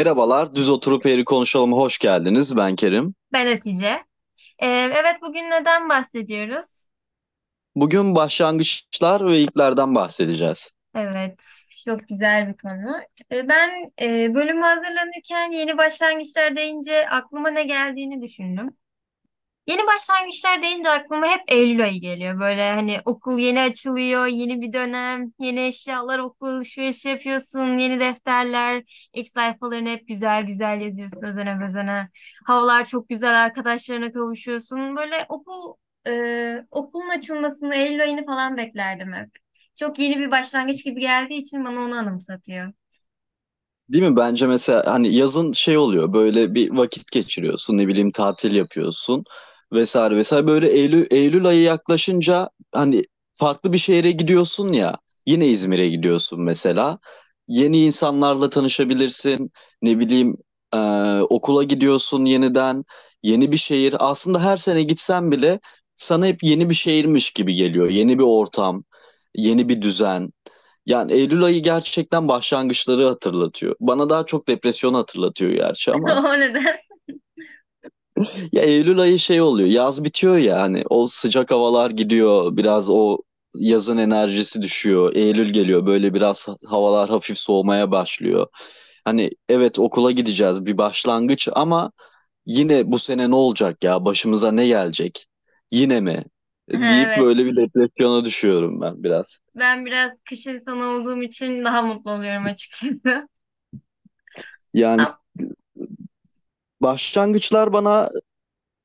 Merhabalar, 0.00 0.54
Düz 0.54 0.70
Oturup 0.70 1.06
Eğri 1.06 1.24
Konuşalım'a 1.24 1.76
hoş 1.76 1.98
geldiniz. 1.98 2.56
Ben 2.56 2.76
Kerim. 2.76 3.14
Ben 3.32 3.46
Hatice. 3.46 4.04
Ee, 4.58 4.66
evet 4.68 5.16
bugün 5.22 5.50
neden 5.50 5.88
bahsediyoruz? 5.88 6.86
Bugün 7.74 8.14
başlangıçlar 8.14 9.26
ve 9.26 9.38
ilklerden 9.38 9.94
bahsedeceğiz. 9.94 10.72
Evet, 10.94 11.42
çok 11.84 12.08
güzel 12.08 12.48
bir 12.48 12.54
konu. 12.54 12.96
Ee, 13.32 13.48
ben 13.48 13.92
e, 14.02 14.34
bölüme 14.34 14.66
hazırlanırken 14.66 15.52
yeni 15.52 15.78
başlangıçlar 15.78 16.56
deyince 16.56 17.08
aklıma 17.08 17.50
ne 17.50 17.62
geldiğini 17.62 18.22
düşündüm. 18.22 18.76
Yeni 19.66 19.86
başlangıçlar 19.86 20.62
deyince 20.62 20.90
aklıma 20.90 21.26
hep 21.26 21.40
Eylül 21.48 21.84
ayı 21.84 22.00
geliyor. 22.00 22.40
Böyle 22.40 22.72
hani 22.72 23.00
okul 23.04 23.38
yeni 23.38 23.60
açılıyor, 23.60 24.26
yeni 24.26 24.60
bir 24.60 24.72
dönem, 24.72 25.32
yeni 25.38 25.66
eşyalar, 25.66 26.18
okul 26.18 26.46
alışverişi 26.46 27.08
yapıyorsun, 27.08 27.78
yeni 27.78 28.00
defterler, 28.00 28.82
ilk 29.14 29.28
sayfalarını 29.28 29.88
hep 29.88 30.08
güzel 30.08 30.42
güzel 30.46 30.80
yazıyorsun 30.80 31.22
özene 31.22 31.60
bezene. 31.60 32.08
Havalar 32.46 32.84
çok 32.84 33.08
güzel, 33.08 33.42
arkadaşlarına 33.42 34.12
kavuşuyorsun. 34.12 34.96
Böyle 34.96 35.26
okul 35.28 35.74
e, 36.06 36.64
okulun 36.70 37.08
açılmasını, 37.08 37.74
Eylül 37.74 38.02
ayını 38.02 38.26
falan 38.26 38.56
beklerdim 38.56 39.12
hep. 39.12 39.30
Çok 39.78 39.98
yeni 39.98 40.18
bir 40.18 40.30
başlangıç 40.30 40.84
gibi 40.84 41.00
geldiği 41.00 41.40
için 41.40 41.64
bana 41.64 41.80
onu 41.80 41.94
anımsatıyor. 41.94 42.72
Değil 43.88 44.04
mi? 44.04 44.16
Bence 44.16 44.46
mesela 44.46 44.82
hani 44.86 45.14
yazın 45.14 45.52
şey 45.52 45.78
oluyor, 45.78 46.12
böyle 46.12 46.54
bir 46.54 46.70
vakit 46.70 47.12
geçiriyorsun, 47.12 47.78
ne 47.78 47.88
bileyim 47.88 48.10
tatil 48.12 48.54
yapıyorsun 48.54 49.24
vesaire 49.72 50.16
vesaire. 50.16 50.46
Böyle 50.46 50.68
Eylül, 50.70 51.06
Eylül 51.10 51.46
ayı 51.46 51.62
yaklaşınca 51.62 52.50
hani 52.72 53.04
farklı 53.34 53.72
bir 53.72 53.78
şehre 53.78 54.10
gidiyorsun 54.10 54.72
ya, 54.72 54.98
yine 55.26 55.46
İzmir'e 55.48 55.88
gidiyorsun 55.88 56.40
mesela. 56.40 56.98
Yeni 57.48 57.84
insanlarla 57.84 58.50
tanışabilirsin, 58.50 59.50
ne 59.82 59.98
bileyim 59.98 60.36
e, 60.74 60.78
okula 61.20 61.62
gidiyorsun 61.64 62.24
yeniden, 62.24 62.84
yeni 63.22 63.52
bir 63.52 63.56
şehir. 63.56 63.94
Aslında 64.10 64.42
her 64.42 64.56
sene 64.56 64.82
gitsen 64.82 65.30
bile 65.30 65.60
sana 65.96 66.26
hep 66.26 66.42
yeni 66.42 66.70
bir 66.70 66.74
şehirmiş 66.74 67.30
gibi 67.30 67.54
geliyor. 67.54 67.90
Yeni 67.90 68.18
bir 68.18 68.24
ortam, 68.24 68.84
yeni 69.34 69.68
bir 69.68 69.82
düzen. 69.82 70.32
Yani 70.86 71.12
Eylül 71.12 71.42
ayı 71.44 71.62
gerçekten 71.62 72.28
başlangıçları 72.28 73.06
hatırlatıyor. 73.06 73.76
Bana 73.80 74.10
daha 74.10 74.26
çok 74.26 74.48
depresyon 74.48 74.94
hatırlatıyor 74.94 75.52
gerçi 75.52 75.92
ama 75.92 76.08
O 76.34 76.40
neden? 76.40 76.89
ya 78.52 78.62
Eylül 78.62 78.98
ayı 79.00 79.18
şey 79.18 79.40
oluyor. 79.40 79.68
Yaz 79.68 80.04
bitiyor 80.04 80.36
ya 80.38 80.60
hani 80.62 80.82
o 80.90 81.06
sıcak 81.06 81.50
havalar 81.50 81.90
gidiyor. 81.90 82.56
Biraz 82.56 82.90
o 82.90 83.18
yazın 83.54 83.98
enerjisi 83.98 84.62
düşüyor. 84.62 85.14
Eylül 85.16 85.52
geliyor. 85.52 85.86
Böyle 85.86 86.14
biraz 86.14 86.48
havalar 86.66 87.10
hafif 87.10 87.38
soğumaya 87.38 87.90
başlıyor. 87.90 88.46
Hani 89.04 89.30
evet 89.48 89.78
okula 89.78 90.10
gideceğiz 90.10 90.66
bir 90.66 90.78
başlangıç 90.78 91.48
ama 91.52 91.92
yine 92.46 92.92
bu 92.92 92.98
sene 92.98 93.30
ne 93.30 93.34
olacak 93.34 93.84
ya? 93.84 94.04
Başımıza 94.04 94.52
ne 94.52 94.66
gelecek? 94.66 95.26
Yine 95.70 96.00
mi? 96.00 96.24
deyip 96.70 97.08
Evet. 97.08 97.18
böyle 97.18 97.46
bir 97.46 97.56
depresyona 97.56 98.24
düşüyorum 98.24 98.80
ben 98.80 99.02
biraz. 99.02 99.40
Ben 99.54 99.86
biraz 99.86 100.12
kış 100.28 100.46
insanı 100.46 100.84
olduğum 100.84 101.22
için 101.22 101.64
daha 101.64 101.82
mutlu 101.82 102.10
oluyorum 102.10 102.44
açıkçası. 102.46 103.28
Yani 104.74 105.06
başlangıçlar 106.82 107.72
bana 107.72 108.08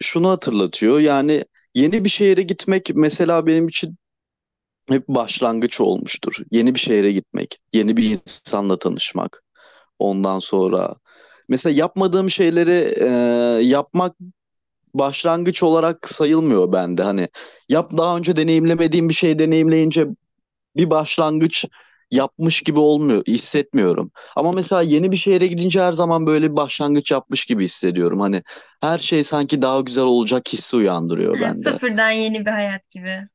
şunu 0.03 0.29
hatırlatıyor. 0.29 0.99
Yani 0.99 1.45
yeni 1.75 2.03
bir 2.05 2.09
şehre 2.09 2.43
gitmek 2.43 2.91
mesela 2.95 3.47
benim 3.47 3.67
için 3.67 3.97
hep 4.89 5.07
başlangıç 5.07 5.81
olmuştur. 5.81 6.35
Yeni 6.51 6.75
bir 6.75 6.79
şehre 6.79 7.11
gitmek, 7.11 7.57
yeni 7.73 7.97
bir 7.97 8.09
insanla 8.11 8.79
tanışmak. 8.79 9.43
Ondan 9.99 10.39
sonra 10.39 10.95
mesela 11.49 11.75
yapmadığım 11.77 12.29
şeyleri 12.29 12.93
e, 13.01 13.07
yapmak 13.65 14.15
başlangıç 14.93 15.63
olarak 15.63 16.09
sayılmıyor 16.09 16.71
bende. 16.71 17.03
Hani 17.03 17.29
yap 17.69 17.91
daha 17.97 18.17
önce 18.17 18.35
deneyimlemediğim 18.35 19.09
bir 19.09 19.13
şey 19.13 19.39
deneyimleyince 19.39 20.07
bir 20.77 20.89
başlangıç 20.89 21.65
yapmış 22.11 22.61
gibi 22.61 22.79
olmuyor, 22.79 23.23
hissetmiyorum. 23.27 24.11
Ama 24.35 24.51
mesela 24.51 24.81
yeni 24.81 25.11
bir 25.11 25.15
şehre 25.17 25.47
gidince 25.47 25.81
her 25.81 25.93
zaman 25.93 26.25
böyle 26.27 26.51
bir 26.51 26.55
başlangıç 26.55 27.11
yapmış 27.11 27.45
gibi 27.45 27.63
hissediyorum. 27.63 28.19
Hani 28.19 28.43
her 28.81 28.99
şey 28.99 29.23
sanki 29.23 29.61
daha 29.61 29.81
güzel 29.81 30.03
olacak 30.03 30.47
hissi 30.53 30.75
uyandırıyor 30.75 31.33
bende. 31.41 31.69
Sıfırdan 31.69 32.11
yeni 32.11 32.45
bir 32.45 32.51
hayat 32.51 32.91
gibi. 32.91 33.27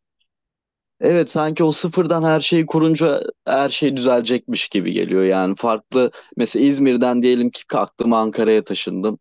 Evet 1.01 1.31
sanki 1.31 1.65
o 1.65 1.73
sıfırdan 1.73 2.23
her 2.23 2.41
şeyi 2.41 2.67
kurunca 2.67 3.21
her 3.47 3.69
şey 3.69 3.97
düzelecekmiş 3.97 4.69
gibi 4.69 4.93
geliyor. 4.93 5.25
Yani 5.25 5.55
farklı 5.57 6.11
mesela 6.37 6.67
İzmir'den 6.67 7.23
diyelim 7.23 7.51
ki 7.51 7.67
kalktım 7.67 8.13
Ankara'ya 8.13 8.65
taşındım. 8.65 9.19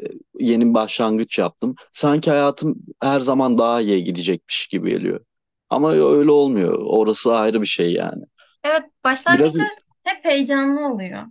Ee, 0.00 0.04
Yeni 0.38 0.66
bir 0.68 0.74
başlangıç 0.74 1.38
yaptım. 1.38 1.74
Sanki 1.92 2.30
hayatım 2.30 2.76
her 3.02 3.20
zaman 3.20 3.58
daha 3.58 3.80
iyi 3.80 4.04
gidecekmiş 4.04 4.66
gibi 4.66 4.90
geliyor. 4.90 5.20
Ama 5.70 5.92
öyle 5.92 6.30
olmuyor. 6.30 6.78
Orası 6.86 7.34
ayrı 7.34 7.60
bir 7.62 7.66
şey 7.66 7.92
yani. 7.92 8.24
Evet, 8.64 8.90
Biraz 9.28 9.54
başlangıçlar 9.56 9.68
hep 10.04 10.24
heyecanlı 10.24 10.86
oluyor. 10.88 11.26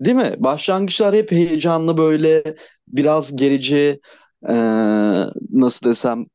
değil 0.00 0.16
mi? 0.16 0.34
Başlangıçlar 0.38 1.14
hep 1.14 1.30
heyecanlı 1.32 1.96
böyle 1.98 2.44
biraz 2.88 3.36
gerici 3.36 4.00
ee, 4.48 4.52
nasıl 5.50 5.88
desem 5.88 6.26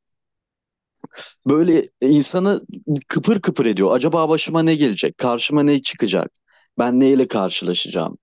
böyle 1.48 1.90
insanı 2.02 2.62
kıpır 3.08 3.42
kıpır 3.42 3.66
ediyor. 3.66 3.92
Acaba 3.96 4.30
başıma 4.30 4.64
ne 4.64 4.76
gelecek? 4.76 5.18
Karşıma 5.18 5.64
ne 5.64 5.82
çıkacak? 5.82 6.32
Ben 6.80 7.00
neyle 7.00 7.28
karşılaşacağım? 7.28 8.18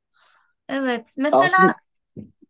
Evet, 0.68 1.14
Aslında 1.30 1.72
mesela 1.72 1.80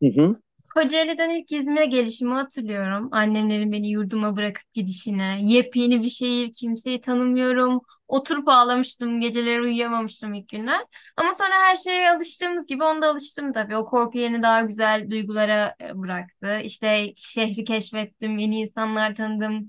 hı 0.02 0.08
hı. 0.22 0.41
Kocaeli'den 0.75 1.31
ilk 1.31 1.53
İzmir'e 1.53 1.86
gelişimi 1.86 2.34
hatırlıyorum. 2.34 3.08
Annemlerin 3.12 3.72
beni 3.72 3.91
yurduma 3.91 4.36
bırakıp 4.36 4.72
gidişine. 4.75 5.38
Yepyeni 5.42 6.03
bir 6.03 6.08
şehir, 6.08 6.53
kimseyi 6.53 7.00
tanımıyorum. 7.00 7.81
Oturup 8.08 8.48
ağlamıştım, 8.48 9.20
geceleri 9.20 9.60
uyuyamamıştım 9.62 10.34
ilk 10.34 10.48
günler. 10.48 10.80
Ama 11.16 11.32
sonra 11.32 11.50
her 11.50 11.76
şeye 11.76 12.10
alıştığımız 12.10 12.66
gibi 12.66 12.84
onda 12.84 13.09
alıştım 13.09 13.53
tabii. 13.53 13.76
O 13.76 13.86
korku 13.86 14.19
yerini 14.19 14.42
daha 14.42 14.60
güzel 14.62 15.10
duygulara 15.10 15.75
e, 15.82 15.98
bıraktı. 15.98 16.60
İşte 16.64 17.12
şehri 17.16 17.64
keşfettim, 17.64 18.38
yeni 18.38 18.60
insanlar 18.60 19.14
tanıdım. 19.14 19.69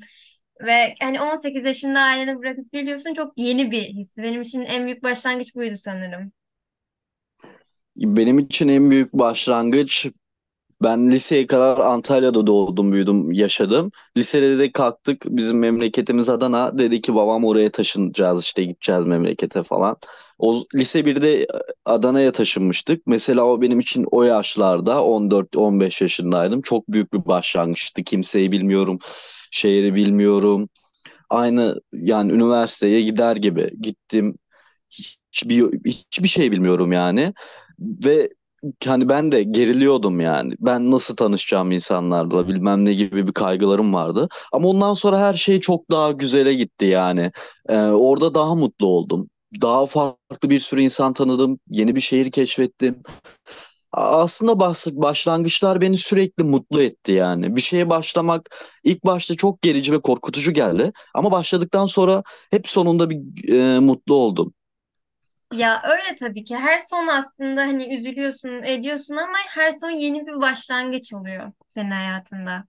Ve 0.61 0.95
hani 1.01 1.21
18 1.21 1.65
yaşında 1.65 1.99
aileni 1.99 2.39
bırakıp 2.39 2.71
geliyorsun 2.71 3.13
çok 3.13 3.33
yeni 3.37 3.71
bir 3.71 3.83
his. 3.83 4.17
Benim 4.17 4.41
için 4.41 4.61
en 4.61 4.85
büyük 4.85 5.03
başlangıç 5.03 5.55
buydu 5.55 5.77
sanırım. 5.77 6.31
Benim 7.95 8.39
için 8.39 8.67
en 8.67 8.91
büyük 8.91 9.13
başlangıç 9.13 10.05
Ben 10.83 11.11
liseye 11.11 11.47
kadar 11.47 11.77
Antalya'da 11.77 12.47
doğdum, 12.47 12.91
büyüdüm, 12.91 13.31
yaşadım. 13.31 13.91
Lisede 14.17 14.59
de 14.59 14.71
kalktık 14.71 15.25
bizim 15.25 15.59
memleketimiz 15.59 16.29
Adana. 16.29 16.77
Dedi 16.77 17.01
ki 17.01 17.15
babam 17.15 17.45
oraya 17.45 17.71
taşınacağız 17.71 18.43
işte 18.43 18.63
gideceğiz 18.63 19.05
memlekete 19.05 19.63
falan. 19.63 19.97
O 20.39 20.63
lise 20.75 21.05
1'de 21.05 21.47
Adana'ya 21.85 22.31
taşınmıştık. 22.31 23.07
Mesela 23.07 23.45
o 23.45 23.61
benim 23.61 23.79
için 23.79 24.05
o 24.11 24.23
yaşlarda 24.23 25.03
14-15 25.03 26.03
yaşındaydım. 26.03 26.61
Çok 26.61 26.87
büyük 26.87 27.13
bir 27.13 27.25
başlangıçtı. 27.25 28.03
Kimseyi 28.03 28.51
bilmiyorum, 28.51 28.99
şehri 29.51 29.95
bilmiyorum. 29.95 30.69
Aynı 31.29 31.81
yani 31.93 32.31
üniversiteye 32.31 33.01
gider 33.01 33.35
gibi 33.35 33.71
gittim. 33.81 34.35
Hiçbir, 34.89 35.79
hiçbir 35.85 36.27
şey 36.27 36.51
bilmiyorum 36.51 36.91
yani. 36.91 37.33
Ve 37.79 38.29
hani 38.85 39.09
ben 39.09 39.31
de 39.31 39.43
geriliyordum 39.43 40.19
yani. 40.19 40.53
Ben 40.59 40.91
nasıl 40.91 41.15
tanışacağım 41.15 41.71
insanlarla 41.71 42.47
bilmem 42.47 42.85
ne 42.85 42.93
gibi 42.93 43.27
bir 43.27 43.31
kaygılarım 43.33 43.93
vardı. 43.93 44.27
Ama 44.51 44.67
ondan 44.67 44.93
sonra 44.93 45.19
her 45.19 45.33
şey 45.33 45.59
çok 45.59 45.91
daha 45.91 46.11
güzele 46.11 46.53
gitti 46.53 46.85
yani. 46.85 47.31
Ee, 47.69 47.77
orada 47.77 48.33
daha 48.33 48.55
mutlu 48.55 48.87
oldum. 48.87 49.29
Daha 49.61 49.85
farklı 49.85 50.49
bir 50.49 50.59
sürü 50.59 50.81
insan 50.81 51.13
tanıdım. 51.13 51.59
Yeni 51.69 51.95
bir 51.95 52.01
şehir 52.01 52.31
keşfettim. 52.31 53.03
Aslında 53.91 54.59
baş, 54.59 54.87
başlangıçlar 54.91 55.81
beni 55.81 55.97
sürekli 55.97 56.43
mutlu 56.43 56.81
etti 56.81 57.11
yani. 57.11 57.55
Bir 57.55 57.61
şeye 57.61 57.89
başlamak 57.89 58.49
ilk 58.83 59.05
başta 59.05 59.35
çok 59.35 59.61
gerici 59.61 59.91
ve 59.93 60.01
korkutucu 60.01 60.53
geldi. 60.53 60.91
Ama 61.13 61.31
başladıktan 61.31 61.85
sonra 61.85 62.23
hep 62.51 62.67
sonunda 62.69 63.09
bir 63.09 63.49
e, 63.53 63.79
mutlu 63.79 64.15
oldum. 64.15 64.53
Ya 65.51 65.81
öyle 65.85 66.15
tabii 66.15 66.43
ki. 66.45 66.55
Her 66.57 66.79
son 66.79 67.07
aslında 67.07 67.61
hani 67.61 67.95
üzülüyorsun, 67.97 68.63
ediyorsun 68.63 69.15
ama 69.15 69.37
her 69.47 69.71
son 69.71 69.89
yeni 69.89 70.27
bir 70.27 70.41
başlangıç 70.41 71.13
oluyor 71.13 71.51
senin 71.67 71.91
hayatında. 71.91 72.65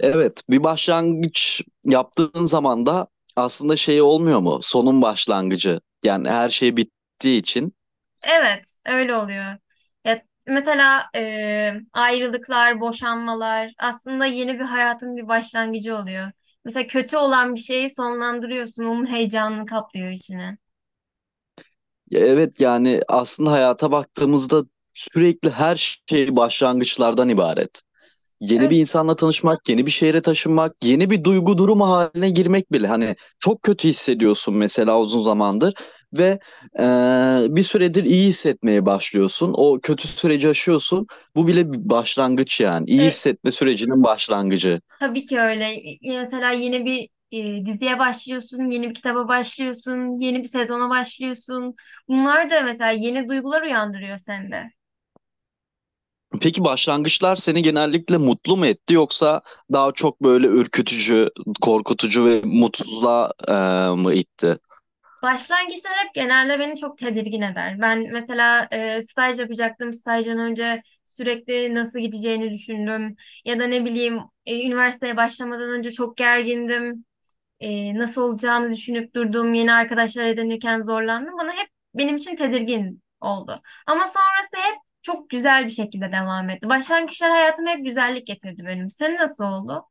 Evet, 0.00 0.42
bir 0.50 0.62
başlangıç 0.64 1.62
yaptığın 1.84 2.44
zaman 2.44 2.86
da 2.86 3.08
aslında 3.36 3.76
şey 3.76 4.02
olmuyor 4.02 4.40
mu? 4.40 4.58
Sonun 4.62 5.02
başlangıcı. 5.02 5.80
Yani 6.04 6.28
her 6.30 6.48
şey 6.50 6.76
bittiği 6.76 7.40
için. 7.40 7.74
Evet, 8.22 8.76
öyle 8.86 9.14
oluyor. 9.16 9.56
Ya 10.04 10.22
mesela 10.46 11.10
e, 11.16 11.72
ayrılıklar, 11.92 12.80
boşanmalar 12.80 13.72
aslında 13.78 14.26
yeni 14.26 14.54
bir 14.58 14.64
hayatın 14.64 15.16
bir 15.16 15.28
başlangıcı 15.28 15.96
oluyor. 15.96 16.32
Mesela 16.64 16.86
kötü 16.86 17.16
olan 17.16 17.54
bir 17.54 17.60
şeyi 17.60 17.90
sonlandırıyorsun, 17.90 18.84
onun 18.84 19.06
heyecanını 19.12 19.66
kaplıyor 19.66 20.10
içine. 20.10 20.58
Ya 22.10 22.20
Evet 22.20 22.60
yani 22.60 23.00
aslında 23.08 23.52
hayata 23.52 23.90
baktığımızda 23.92 24.62
sürekli 24.94 25.50
her 25.50 26.00
şey 26.10 26.36
başlangıçlardan 26.36 27.28
ibaret. 27.28 27.82
Yeni 28.40 28.70
bir 28.70 28.76
Evet, 28.76 28.80
insanla 28.80 29.16
tanışmak, 29.16 29.70
yeni 29.70 29.86
bir 29.86 29.90
şehre 29.90 30.22
taşınmak, 30.22 30.76
yeni 30.84 31.10
bir 31.10 31.24
duygu 31.24 31.58
durumu 31.58 31.88
haline 31.90 32.30
girmek 32.30 32.72
bile 32.72 32.86
hani 32.88 33.16
çok 33.40 33.62
kötü 33.62 33.88
hissediyorsun 33.88 34.54
mesela 34.56 35.00
uzun 35.00 35.22
zamandır 35.22 35.74
ve 36.14 36.40
e, 36.80 36.84
bir 37.56 37.64
süredir 37.64 38.04
iyi 38.04 38.28
hissetmeye 38.28 38.86
başlıyorsun. 38.86 39.54
O 39.58 39.80
kötü 39.82 40.08
süreci 40.08 40.48
aşıyorsun. 40.48 41.06
Bu 41.36 41.46
bile 41.46 41.72
bir 41.72 41.90
başlangıç 41.90 42.60
yani. 42.60 42.90
İyi 42.90 43.06
e, 43.06 43.06
hissetme 43.08 43.52
sürecinin 43.52 44.04
başlangıcı. 44.04 44.80
tabii 44.98 45.24
ki 45.26 45.38
öyle. 45.40 45.64
Y- 46.02 46.18
Mesela 46.18 46.50
yeni 46.52 46.84
bir 46.86 47.08
e, 47.32 47.66
diziye 47.66 47.98
başlıyorsun, 47.98 48.70
yeni 48.70 48.88
bir 48.90 48.94
kitaba 48.94 49.28
başlıyorsun, 49.28 50.18
yeni 50.20 50.38
bir 50.42 50.48
sezona 50.48 50.90
başlıyorsun. 50.90 51.74
Bunlar 52.08 52.50
da 52.50 52.60
mesela 52.62 52.90
yeni 52.90 53.28
duygular 53.28 53.62
uyandırıyor 53.62 54.18
sende. 54.18 54.70
Peki 56.40 56.64
başlangıçlar 56.64 57.36
seni 57.36 57.62
genellikle 57.62 58.16
mutlu 58.16 58.56
mu 58.56 58.66
etti 58.66 58.94
yoksa 58.94 59.42
daha 59.72 59.92
çok 59.92 60.22
böyle 60.22 60.46
ürkütücü, 60.46 61.28
korkutucu 61.60 62.24
ve 62.26 62.40
mutsuzluğa 62.44 63.32
e, 63.48 63.52
mı 63.96 64.14
itti? 64.14 64.58
Başlangıçlar 65.22 65.92
hep 65.96 66.14
genelde 66.14 66.58
beni 66.58 66.76
çok 66.76 66.98
tedirgin 66.98 67.42
eder. 67.42 67.80
Ben 67.80 68.12
mesela 68.12 68.68
e, 68.72 69.02
staj 69.02 69.38
yapacaktım. 69.40 69.92
Stajdan 69.92 70.38
önce 70.38 70.82
sürekli 71.04 71.74
nasıl 71.74 71.98
gideceğini 72.00 72.50
düşündüm. 72.52 73.16
Ya 73.44 73.58
da 73.58 73.66
ne 73.66 73.84
bileyim 73.84 74.20
e, 74.46 74.66
üniversiteye 74.66 75.16
başlamadan 75.16 75.70
önce 75.70 75.90
çok 75.90 76.16
gergindim. 76.16 77.04
E, 77.60 77.98
nasıl 77.98 78.22
olacağını 78.22 78.70
düşünüp 78.72 79.14
durdum. 79.14 79.54
Yeni 79.54 79.72
arkadaşlar 79.72 80.24
edinirken 80.24 80.80
zorlandım. 80.80 81.34
Bana 81.38 81.52
hep 81.52 81.68
benim 81.94 82.16
için 82.16 82.36
tedirgin 82.36 83.02
oldu. 83.20 83.62
Ama 83.86 84.06
sonrası 84.06 84.56
hep 84.56 84.76
çok 85.02 85.30
güzel 85.30 85.64
bir 85.64 85.70
şekilde 85.70 86.12
devam 86.12 86.50
etti. 86.50 86.68
Başlangıçlar 86.68 87.30
hayatıma 87.30 87.70
hep 87.70 87.84
güzellik 87.84 88.26
getirdi 88.26 88.62
benim. 88.66 88.90
Senin 88.90 89.16
nasıl 89.16 89.44
oldu? 89.44 89.84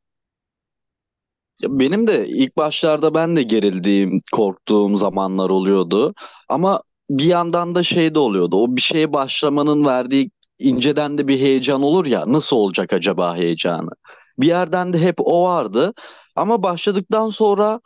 Benim 1.62 2.06
de 2.06 2.28
ilk 2.28 2.56
başlarda 2.56 3.14
ben 3.14 3.36
de 3.36 3.42
gerildiğim, 3.42 4.20
korktuğum 4.32 4.96
zamanlar 4.96 5.50
oluyordu. 5.50 6.14
Ama 6.48 6.82
bir 7.10 7.24
yandan 7.24 7.74
da 7.74 7.82
şey 7.82 8.14
de 8.14 8.18
oluyordu. 8.18 8.56
O 8.56 8.76
bir 8.76 8.80
şeye 8.80 9.12
başlamanın 9.12 9.84
verdiği 9.84 10.30
inceden 10.58 11.18
de 11.18 11.28
bir 11.28 11.40
heyecan 11.40 11.82
olur 11.82 12.06
ya. 12.06 12.24
Nasıl 12.26 12.56
olacak 12.56 12.92
acaba 12.92 13.36
heyecanı? 13.36 13.90
Bir 14.38 14.46
yerden 14.46 14.92
de 14.92 14.98
hep 14.98 15.14
o 15.18 15.42
vardı. 15.44 15.94
Ama 16.36 16.62
başladıktan 16.62 17.28
sonra 17.28 17.80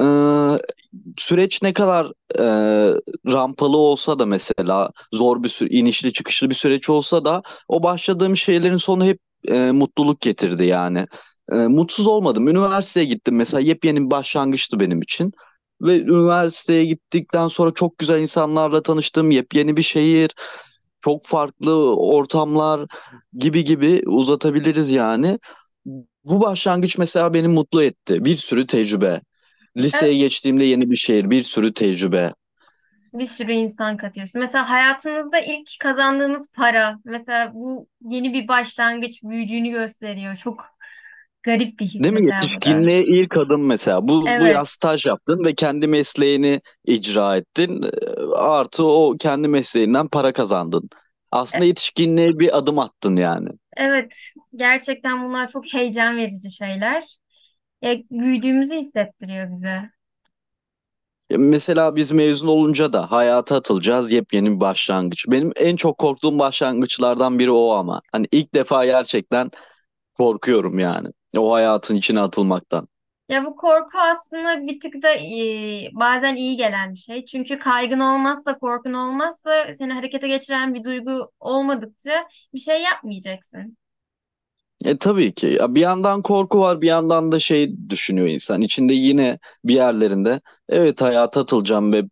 e, 0.00 0.04
süreç 1.18 1.62
ne 1.62 1.72
kadar 1.72 2.06
e, 2.38 2.44
rampalı 3.26 3.76
olsa 3.76 4.18
da 4.18 4.26
mesela 4.26 4.90
zor 5.12 5.42
bir 5.42 5.48
sü 5.48 5.68
inişli 5.68 6.12
çıkışlı 6.12 6.50
bir 6.50 6.54
süreç 6.54 6.90
olsa 6.90 7.24
da 7.24 7.42
o 7.68 7.82
başladığım 7.82 8.36
şeylerin 8.36 8.76
sonu 8.76 9.04
hep 9.04 9.18
e, 9.48 9.70
mutluluk 9.70 10.20
getirdi 10.20 10.64
yani. 10.64 11.06
E, 11.52 11.54
mutsuz 11.54 12.06
olmadım. 12.06 12.48
Üniversiteye 12.48 13.06
gittim 13.06 13.36
mesela 13.36 13.60
yepyeni 13.60 14.04
bir 14.04 14.10
başlangıçtı 14.10 14.80
benim 14.80 15.02
için. 15.02 15.32
Ve 15.82 16.00
üniversiteye 16.00 16.84
gittikten 16.84 17.48
sonra 17.48 17.70
çok 17.74 17.98
güzel 17.98 18.20
insanlarla 18.20 18.82
tanıştım. 18.82 19.30
Yepyeni 19.30 19.76
bir 19.76 19.82
şehir, 19.82 20.30
çok 21.00 21.26
farklı 21.26 21.96
ortamlar 21.96 22.80
gibi 23.38 23.64
gibi 23.64 24.02
uzatabiliriz 24.06 24.90
yani. 24.90 25.38
Bu 26.24 26.40
başlangıç 26.40 26.98
mesela 26.98 27.34
beni 27.34 27.48
mutlu 27.48 27.82
etti. 27.82 28.24
Bir 28.24 28.36
sürü 28.36 28.66
tecrübe. 28.66 29.20
Liseye 29.76 30.16
Evet, 30.16 30.18
geçtiğimde 30.18 30.64
yeni 30.64 30.90
bir 30.90 30.96
şehir, 30.96 31.30
bir 31.30 31.42
sürü 31.42 31.72
tecrübe. 31.74 32.32
bir 33.14 33.26
sürü 33.26 33.52
insan 33.52 33.96
katıyorsun. 33.96 34.40
Mesela 34.40 34.70
hayatınızda 34.70 35.40
ilk 35.40 35.70
kazandığımız 35.80 36.48
para, 36.52 36.98
mesela 37.04 37.54
bu 37.54 37.88
yeni 38.00 38.32
bir 38.32 38.48
başlangıç, 38.48 39.22
büyüdüğünü 39.22 39.70
gösteriyor. 39.70 40.36
Çok 40.36 40.64
garip 41.42 41.80
bir 41.80 41.86
his 41.86 42.02
Değil 42.02 42.14
mi? 42.14 42.26
Yetişkinliğe 42.26 43.00
ilk 43.04 43.36
adım 43.36 43.66
mesela. 43.66 44.08
Bu, 44.08 44.38
bu 44.38 44.46
yaz 44.48 44.68
Evet, 44.68 44.68
staj 44.68 45.06
yaptın 45.06 45.44
ve 45.44 45.54
kendi 45.54 45.86
mesleğini 45.88 46.60
icra 46.84 47.36
ettin. 47.36 47.82
Ee, 47.82 48.22
Artı 48.36 48.84
o 48.84 49.16
kendi 49.20 49.48
mesleğinden 49.48 50.08
para 50.08 50.32
kazandın. 50.32 50.88
Aslında 51.30 51.64
e- 51.64 51.66
yetişkinliğe 51.66 52.38
bir 52.38 52.58
adım 52.58 52.78
attın 52.78 53.16
yani. 53.16 53.48
Evet. 53.76 54.14
Gerçekten 54.56 55.24
bunlar 55.24 55.48
çok 55.48 55.74
heyecan 55.74 56.16
verici 56.16 56.50
şeyler. 56.52 57.04
Ya, 57.82 57.96
büyüdüğümüzü 58.10 58.74
hissettiriyor 58.76 59.50
bize. 59.56 59.90
Mesela 61.30 61.96
biz 61.96 62.12
mezun 62.12 62.48
olunca 62.48 62.92
da 62.92 63.10
hayata 63.12 63.56
atılacağız 63.56 64.12
yepyeni 64.12 64.50
bir 64.56 64.60
başlangıç. 64.60 65.24
Benim 65.28 65.52
en 65.56 65.76
çok 65.76 65.98
korktuğum 65.98 66.38
başlangıçlardan 66.38 67.38
biri 67.38 67.50
o 67.50 67.70
ama. 67.70 68.02
Hani 68.12 68.26
ilk 68.32 68.54
defa 68.54 68.86
gerçekten 68.86 69.50
korkuyorum 70.18 70.78
yani. 70.78 71.08
O 71.38 71.52
hayatın 71.54 71.96
içine 71.96 72.20
atılmaktan. 72.20 72.88
Ya 73.30 73.44
bu 73.44 73.56
korku 73.56 73.98
aslında 73.98 74.66
bir 74.66 74.80
tık 74.80 75.02
da 75.02 75.10
e, 75.14 75.90
bazen 75.92 76.36
iyi 76.36 76.56
gelen 76.56 76.94
bir 76.94 76.98
şey. 76.98 77.24
Çünkü 77.24 77.58
kaygın 77.58 78.00
olmazsa, 78.00 78.58
korkun 78.58 78.92
olmazsa 78.92 79.74
seni 79.74 79.92
harekete 79.92 80.28
geçiren 80.28 80.74
bir 80.74 80.84
duygu 80.84 81.30
olmadıkça 81.40 82.28
bir 82.54 82.58
şey 82.58 82.82
yapmayacaksın. 82.82 83.76
E 84.84 84.96
tabii 84.98 85.34
ki. 85.34 85.46
Ya 85.60 85.74
bir 85.74 85.80
yandan 85.80 86.22
korku 86.22 86.60
var, 86.60 86.80
bir 86.80 86.86
yandan 86.86 87.32
da 87.32 87.40
şey 87.40 87.88
düşünüyor 87.88 88.28
insan. 88.28 88.60
İçinde 88.62 88.94
yine 88.94 89.38
bir 89.64 89.74
yerlerinde 89.74 90.40
evet 90.68 91.02
hayata 91.02 91.40
atılacağım 91.40 91.92
ve 91.92 92.02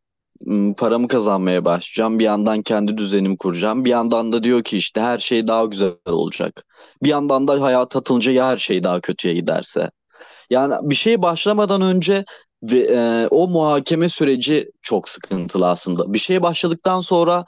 paramı 0.76 1.08
kazanmaya 1.08 1.64
başlayacağım. 1.64 2.18
Bir 2.18 2.24
yandan 2.24 2.62
kendi 2.62 2.98
düzenimi 2.98 3.36
kuracağım. 3.38 3.84
Bir 3.84 3.90
yandan 3.90 4.32
da 4.32 4.42
diyor 4.44 4.62
ki 4.64 4.76
işte 4.76 5.00
her 5.00 5.18
şey 5.18 5.46
daha 5.46 5.64
güzel 5.64 5.92
olacak. 6.06 6.64
Bir 7.02 7.08
yandan 7.08 7.48
da 7.48 7.62
hayata 7.62 7.98
atılınca 7.98 8.32
ya 8.32 8.48
her 8.48 8.56
şey 8.56 8.82
daha 8.82 9.00
kötüye 9.00 9.34
giderse. 9.34 9.90
Yani 10.50 10.74
bir 10.82 10.94
şey 10.94 11.22
başlamadan 11.22 11.82
önce 11.82 12.24
ve 12.62 12.78
e, 12.78 13.28
o 13.30 13.48
muhakeme 13.48 14.08
süreci 14.08 14.70
çok 14.82 15.08
sıkıntılı 15.08 15.68
aslında. 15.68 16.12
Bir 16.12 16.18
şeye 16.18 16.42
başladıktan 16.42 17.00
sonra 17.00 17.44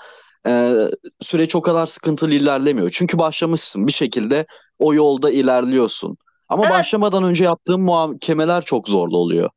e, 0.47 0.75
süreç 1.21 1.55
o 1.55 1.63
kadar 1.63 1.87
sıkıntılı 1.87 2.35
ilerlemiyor. 2.35 2.91
Çünkü 2.91 3.19
başlamışsın 3.19 3.87
bir 3.87 3.93
şekilde 3.93 4.47
o 4.79 4.95
yolda 4.95 5.31
ilerliyorsun. 5.31 6.17
Ama 6.49 6.65
Evet. 6.65 6.75
başlamadan 6.75 7.25
önce 7.25 7.45
yaptığın 7.45 7.81
muhakemeler 7.81 8.65
çok 8.65 8.89
zorlu 8.89 9.17
oluyor. 9.17 9.51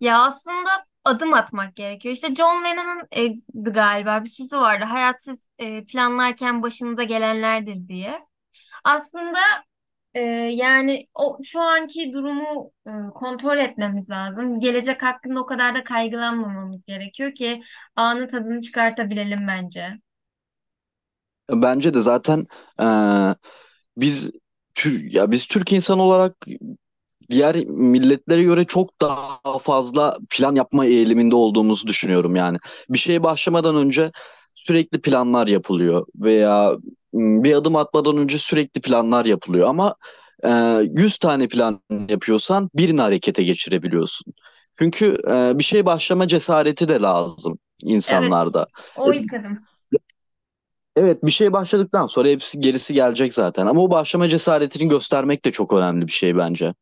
Ya 0.00 0.22
aslında 0.22 0.86
adım 1.04 1.34
atmak 1.34 1.76
gerekiyor. 1.76 2.14
İşte 2.14 2.34
John 2.34 2.64
Lennon'ın 2.64 3.02
e, 3.12 3.28
galiba 3.54 4.24
bir 4.24 4.30
sözü 4.30 4.56
vardı. 4.56 4.84
Hayat 4.84 5.22
siz 5.22 5.38
e, 5.58 5.84
planlarken 5.84 6.62
başınıza 6.62 7.02
gelenlerdir 7.02 7.88
diye. 7.88 8.20
Aslında 8.84 9.38
e, 10.14 10.20
yani 10.54 11.08
o 11.14 11.38
şu 11.44 11.60
anki 11.60 12.12
durumu 12.12 12.72
e, 12.86 12.90
kontrol 13.14 13.58
etmemiz 13.58 14.10
lazım. 14.10 14.60
Gelecek 14.60 15.02
hakkında 15.02 15.40
o 15.40 15.46
kadar 15.46 15.74
da 15.74 15.84
kaygılanmamamız 15.84 16.84
gerekiyor 16.84 17.34
ki 17.34 17.62
anın 17.96 18.28
tadını 18.28 18.60
çıkartabilelim 18.60 19.48
bence. 19.48 19.98
Bence 21.50 21.94
de 21.94 22.00
zaten 22.02 22.46
e, 22.80 22.84
biz 23.96 24.30
Tür- 24.74 25.12
ya 25.12 25.30
biz 25.30 25.46
Türk 25.46 25.72
insan 25.72 25.98
olarak 25.98 26.46
diğer 27.30 27.56
milletlere 27.66 28.42
göre 28.42 28.64
çok 28.64 29.00
daha 29.00 29.58
fazla 29.58 30.18
plan 30.30 30.54
yapma 30.54 30.86
eğiliminde 30.86 31.36
olduğumuzu 31.36 31.86
düşünüyorum 31.86 32.36
yani. 32.36 32.58
Bir 32.90 32.98
şeye 32.98 33.22
başlamadan 33.22 33.76
önce 33.76 34.12
sürekli 34.54 35.00
planlar 35.00 35.46
yapılıyor 35.46 36.06
veya 36.16 36.76
bir 37.14 37.54
adım 37.54 37.76
atmadan 37.76 38.16
önce 38.16 38.38
sürekli 38.38 38.80
planlar 38.80 39.24
yapılıyor 39.24 39.68
ama 39.68 39.94
e, 40.44 40.50
100 40.96 41.18
tane 41.18 41.48
plan 41.48 41.80
yapıyorsan 42.08 42.70
birini 42.74 43.00
harekete 43.00 43.42
geçirebiliyorsun. 43.42 44.34
Çünkü 44.78 45.18
e, 45.30 45.58
bir 45.58 45.64
şey 45.64 45.86
başlama 45.86 46.28
cesareti 46.28 46.88
de 46.88 47.00
lazım 47.00 47.58
Evet, 47.82 47.92
insanlarda. 47.92 48.66
E, 48.96 49.00
o 49.00 49.12
ilk 49.12 49.32
adım. 49.34 49.58
Evet 50.96 51.24
bir 51.24 51.30
şey 51.30 51.52
başladıktan 51.52 52.06
sonra 52.06 52.28
hepsi 52.28 52.60
gerisi 52.60 52.94
gelecek 52.94 53.34
zaten 53.34 53.66
ama 53.66 53.80
o 53.80 53.90
başlama 53.90 54.28
cesaretini 54.28 54.88
göstermek 54.88 55.44
de 55.44 55.50
çok 55.50 55.72
önemli 55.72 56.06
bir 56.06 56.12
şey 56.12 56.36
bence. 56.36 56.74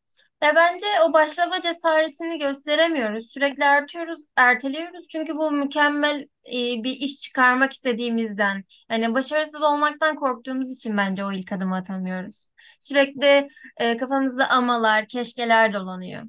Ya 0.43 0.55
bence 0.55 0.85
o 1.09 1.13
başlama 1.13 1.61
cesaretini 1.61 2.39
gösteremiyoruz. 2.39 3.31
Sürekli 3.31 3.63
ertiyoruz, 3.63 4.19
erteliyoruz. 4.35 5.07
Çünkü 5.09 5.35
bu 5.35 5.51
mükemmel 5.51 6.27
e, 6.47 6.83
bir 6.83 6.91
iş 6.91 7.19
çıkarmak 7.19 7.73
istediğimizden. 7.73 8.63
Yani 8.91 9.13
başarısız 9.13 9.61
olmaktan 9.61 10.15
korktuğumuz 10.15 10.71
için 10.71 10.97
bence 10.97 11.25
o 11.25 11.31
ilk 11.31 11.51
adımı 11.51 11.75
atamıyoruz. 11.75 12.49
Sürekli 12.79 13.49
e, 13.77 13.97
kafamızda 13.97 14.49
amalar, 14.49 15.07
keşkeler 15.07 15.73
dolanıyor. 15.73 16.23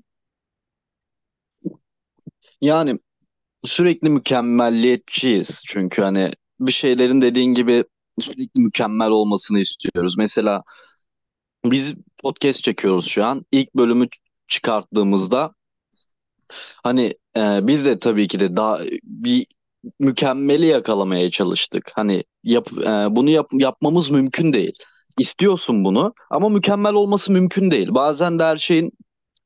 Yani 2.61 2.99
sürekli 3.65 4.11
mükemmelliyetçiyiz 4.11 5.63
çünkü 5.67 6.03
hani 6.03 6.31
bir 6.61 6.73
şeylerin 6.73 7.23
dediğin 7.23 7.55
gibi 7.55 7.85
sürekli 8.21 8.61
mükemmel 8.61 9.11
olmasını 9.11 9.59
istiyoruz. 9.59 10.19
Mesela 10.19 10.63
biz 11.65 11.95
podcast 12.23 12.63
çekiyoruz 12.65 13.07
şu 13.07 13.25
an. 13.25 13.47
İlk 13.53 13.75
bölümü 13.75 14.09
çıkarttığımızda 14.49 15.55
hani 16.83 17.15
e, 17.37 17.67
biz 17.67 17.85
de 17.85 17.99
tabii 17.99 18.29
ki 18.29 18.41
de 18.41 18.57
daha 18.57 18.81
bir 19.05 19.47
mükemmeli 20.01 20.67
yakalamaya 20.67 21.31
çalıştık. 21.31 21.93
Hani 21.95 22.25
yap, 22.45 22.69
e, 22.73 23.17
bunu 23.17 23.31
yap, 23.31 23.47
yapmamız 23.53 24.11
mümkün 24.11 24.53
değil. 24.53 24.73
İstiyorsun 25.19 25.85
bunu 25.85 26.15
ama 26.31 26.49
mükemmel 26.49 26.93
olması 26.95 27.33
mümkün 27.33 27.71
değil. 27.71 27.89
Bazen 27.91 28.39
de 28.39 28.45
her 28.45 28.57
şeyin 28.57 28.93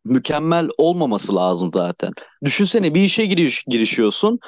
mükemmel 0.05 0.69
olmaması 0.79 1.35
lazım 1.35 1.71
zaten. 1.75 2.13
Düşünsene 2.45 2.95
bir 2.95 3.01
işe 3.01 3.27
giriş, 3.27 3.65
girişiyorsun 3.69 4.39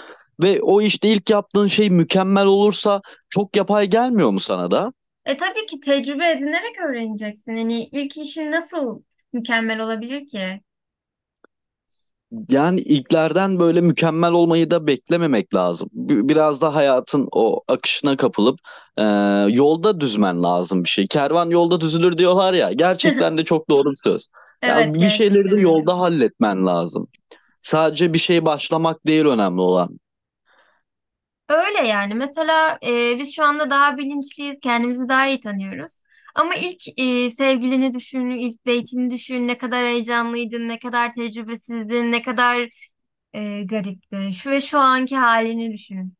ve 0.42 0.62
o 0.62 0.82
işte 0.82 1.08
ilk 1.08 1.30
yaptığın 1.30 1.66
şey 1.66 1.90
mükemmel 1.90 2.46
olursa 2.46 3.00
çok 3.28 3.56
yapay 3.56 3.86
gelmiyor 3.86 4.30
mu 4.30 4.40
sana 4.40 4.70
da? 4.70 4.92
E 5.30 5.36
tabii 5.36 5.66
ki 5.66 5.80
tecrübe 5.80 6.30
edinerek 6.30 6.80
öğreneceksin. 6.80 7.56
Yani 7.56 7.84
ilk 7.92 8.16
işin 8.16 8.50
nasıl 8.52 9.02
mükemmel 9.32 9.80
olabilir 9.80 10.26
ki? 10.26 10.60
Yani 12.50 12.80
ilklerden 12.80 13.58
böyle 13.58 13.80
mükemmel 13.80 14.32
olmayı 14.32 14.70
da 14.70 14.86
beklememek 14.86 15.54
lazım. 15.54 15.88
B- 15.92 16.28
Biraz 16.28 16.60
da 16.60 16.74
hayatın 16.74 17.28
o 17.32 17.60
akışına 17.68 18.16
kapılıp 18.16 18.58
e, 18.98 19.02
yolda 19.50 20.00
düzmen 20.00 20.42
lazım 20.42 20.84
bir 20.84 20.88
şey. 20.88 21.06
Kervan 21.06 21.50
yolda 21.50 21.80
düzülür 21.80 22.18
diyorlar 22.18 22.54
ya. 22.54 22.72
Gerçekten 22.72 23.38
de 23.38 23.44
çok 23.44 23.70
doğru 23.70 23.90
bir 23.90 23.96
söz. 24.04 24.28
Evet 24.62 24.94
bir 24.94 25.10
şeyleri 25.10 25.48
gerçekten 25.50 25.64
de 25.64 25.70
öyle. 25.70 25.80
yolda 25.80 25.98
halletmen 26.00 26.66
lazım. 26.66 27.08
Sadece 27.62 28.14
bir 28.14 28.18
şey 28.18 28.46
başlamak 28.46 29.06
değil 29.06 29.26
önemli 29.26 29.60
olan. 29.60 30.00
Öyle 31.50 31.88
yani. 31.88 32.14
Mesela 32.14 32.78
e, 32.86 33.18
biz 33.18 33.34
şu 33.36 33.44
anda 33.44 33.70
daha 33.70 33.98
bilinçliyiz, 33.98 34.60
kendimizi 34.60 35.08
daha 35.08 35.26
iyi 35.28 35.40
tanıyoruz. 35.40 36.00
Ama 36.34 36.54
ilk 36.54 36.82
e, 37.00 37.30
sevgilini 37.30 37.94
düşün, 37.94 38.30
ilk 38.30 38.66
date'ini 38.66 39.10
düşün, 39.10 39.48
ne 39.48 39.58
kadar 39.58 39.86
heyecanlıydın, 39.86 40.68
ne 40.68 40.78
kadar 40.78 41.14
tecrübesizdin, 41.14 42.12
ne 42.12 42.22
kadar 42.22 42.58
e, 43.34 43.64
garipti. 43.64 44.34
Şu 44.34 44.50
ve 44.50 44.60
şu 44.60 44.80
anki 44.80 45.16
halini 45.16 45.72
düşün. 45.74 46.14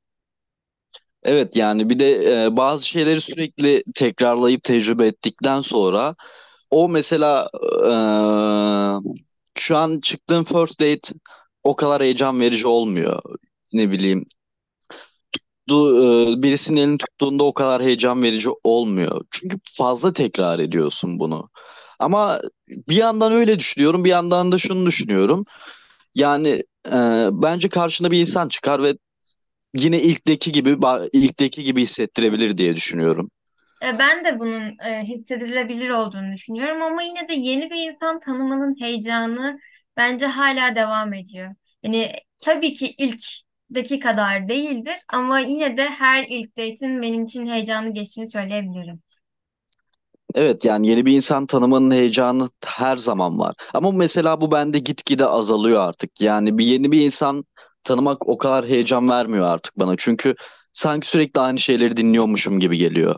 Evet 1.23 1.57
yani 1.57 1.91
bir 1.91 1.99
de 1.99 2.45
e, 2.47 2.57
bazı 2.57 2.87
şeyleri 2.89 3.21
sürekli 3.21 3.83
tekrarlayıp 3.95 4.65
tecrübe 4.65 5.07
ettikten 5.07 5.61
sonra 5.61 6.17
o 6.71 6.89
mesela 6.89 7.51
e, 9.57 9.61
şu 9.61 9.77
an 9.77 10.01
çıktığın 10.01 10.45
first 10.45 10.81
date 10.81 11.15
o 11.65 11.77
kadar 11.77 12.03
heyecan 12.03 12.41
verici 12.41 12.67
olmuyor. 12.67 13.23
Ne 13.73 13.91
bileyim 13.91 14.27
du- 15.71 16.33
e, 16.39 16.43
birisinin 16.43 16.81
elini 16.81 16.99
tuttuğunda 16.99 17.45
o 17.45 17.55
kadar 17.55 17.83
heyecan 17.83 18.23
verici 18.23 18.49
olmuyor. 18.65 19.25
Çünkü 19.31 19.59
fazla 19.79 20.13
tekrar 20.13 20.59
ediyorsun 20.59 21.19
bunu. 21.21 21.51
Ama 21.99 22.41
bir 22.69 22.97
yandan 22.97 23.33
öyle 23.33 23.59
düşünüyorum, 23.59 24.05
bir 24.05 24.11
yandan 24.11 24.53
da 24.53 24.59
şunu 24.59 24.87
düşünüyorum. 24.87 25.45
Yani 26.15 26.49
e, 26.89 26.93
bence 27.33 27.69
karşına 27.69 28.11
bir 28.11 28.21
insan 28.21 28.49
çıkar 28.49 28.83
ve 28.83 28.99
yine 29.77 30.03
ilkteki 30.03 30.53
gibi 30.53 30.79
ilkteki 31.13 31.65
gibi 31.65 31.83
hissettirebilir 31.83 32.59
diye 32.59 32.77
düşünüyorum. 32.77 33.31
E, 33.83 33.99
Ben 33.99 34.25
de 34.25 34.39
bunun 34.39 34.79
e, 34.85 35.03
hissedilebilir 35.05 35.91
olduğunu 35.91 36.33
düşünüyorum 36.35 36.83
ama 36.83 37.03
yine 37.03 37.29
de 37.29 37.35
yeni 37.35 37.71
bir 37.71 37.91
insan 37.93 38.21
tanımanın 38.21 38.81
heyecanı 38.81 39.61
bence 39.97 40.27
hala 40.27 40.77
devam 40.77 41.15
ediyor. 41.15 41.55
Yani 41.83 42.13
tabii 42.43 42.75
ki 42.75 42.95
ilkteki 43.71 43.99
kadar 44.01 44.49
değildir 44.49 44.95
ama 45.09 45.41
yine 45.41 45.77
de 45.77 45.85
her 45.91 46.25
ilk 46.29 46.57
date'in 46.57 47.03
benim 47.03 47.25
için 47.25 47.47
heyecanlı 47.47 47.91
geçtiğini 47.95 48.31
söyleyebilirim. 48.31 49.03
Evet 50.35 50.65
yani 50.65 50.87
yeni 50.89 51.07
bir 51.07 51.13
insan 51.13 51.47
tanımanın 51.47 51.91
heyecanı 51.91 52.49
her 52.65 52.97
zaman 52.97 53.39
var. 53.39 53.55
Ama 53.75 53.93
mesela 53.93 54.41
bu 54.41 54.53
bende 54.53 54.79
gitgide 54.79 55.27
azalıyor 55.27 55.81
artık. 55.89 56.21
Yani 56.21 56.59
bir 56.59 56.65
yeni 56.67 56.93
bir 56.93 57.01
insan 57.01 57.45
tanımak 57.83 58.29
o 58.29 58.39
kadar 58.39 58.67
heyecan 58.67 59.09
vermiyor 59.09 59.47
artık 59.47 59.79
bana. 59.79 59.95
Çünkü 59.99 60.35
sanki 60.73 61.07
sürekli 61.09 61.41
aynı 61.41 61.59
şeyleri 61.59 61.97
dinliyormuşum 61.97 62.61
gibi 62.61 62.77
geliyor. 62.79 63.17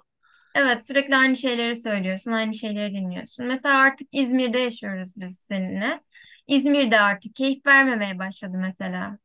Evet, 0.54 0.86
sürekli 0.86 1.16
aynı 1.16 1.36
şeyleri 1.36 1.76
söylüyorsun, 1.76 2.32
aynı 2.32 2.54
şeyleri 2.54 2.94
dinliyorsun. 2.94 3.46
Mesela 3.46 3.78
artık 3.78 4.08
İzmir'de 4.12 4.58
yaşıyoruz 4.58 5.12
biz 5.16 5.38
seninle. 5.40 6.00
İzmir'de 6.46 7.00
artık 7.00 7.34
keyif 7.36 7.66
vermemeye 7.66 8.18
başladı 8.18 8.56
mesela. 8.58 9.18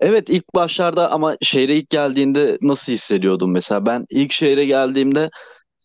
Evet 0.00 0.28
ilk 0.28 0.54
başlarda 0.54 1.10
ama 1.12 1.36
şehre 1.42 1.76
ilk 1.76 1.90
geldiğinde 1.90 2.58
nasıl 2.62 2.92
hissediyordum 2.92 3.52
mesela? 3.52 3.86
Ben 3.86 4.06
ilk 4.10 4.32
şehre 4.32 4.64
geldiğimde 4.64 5.30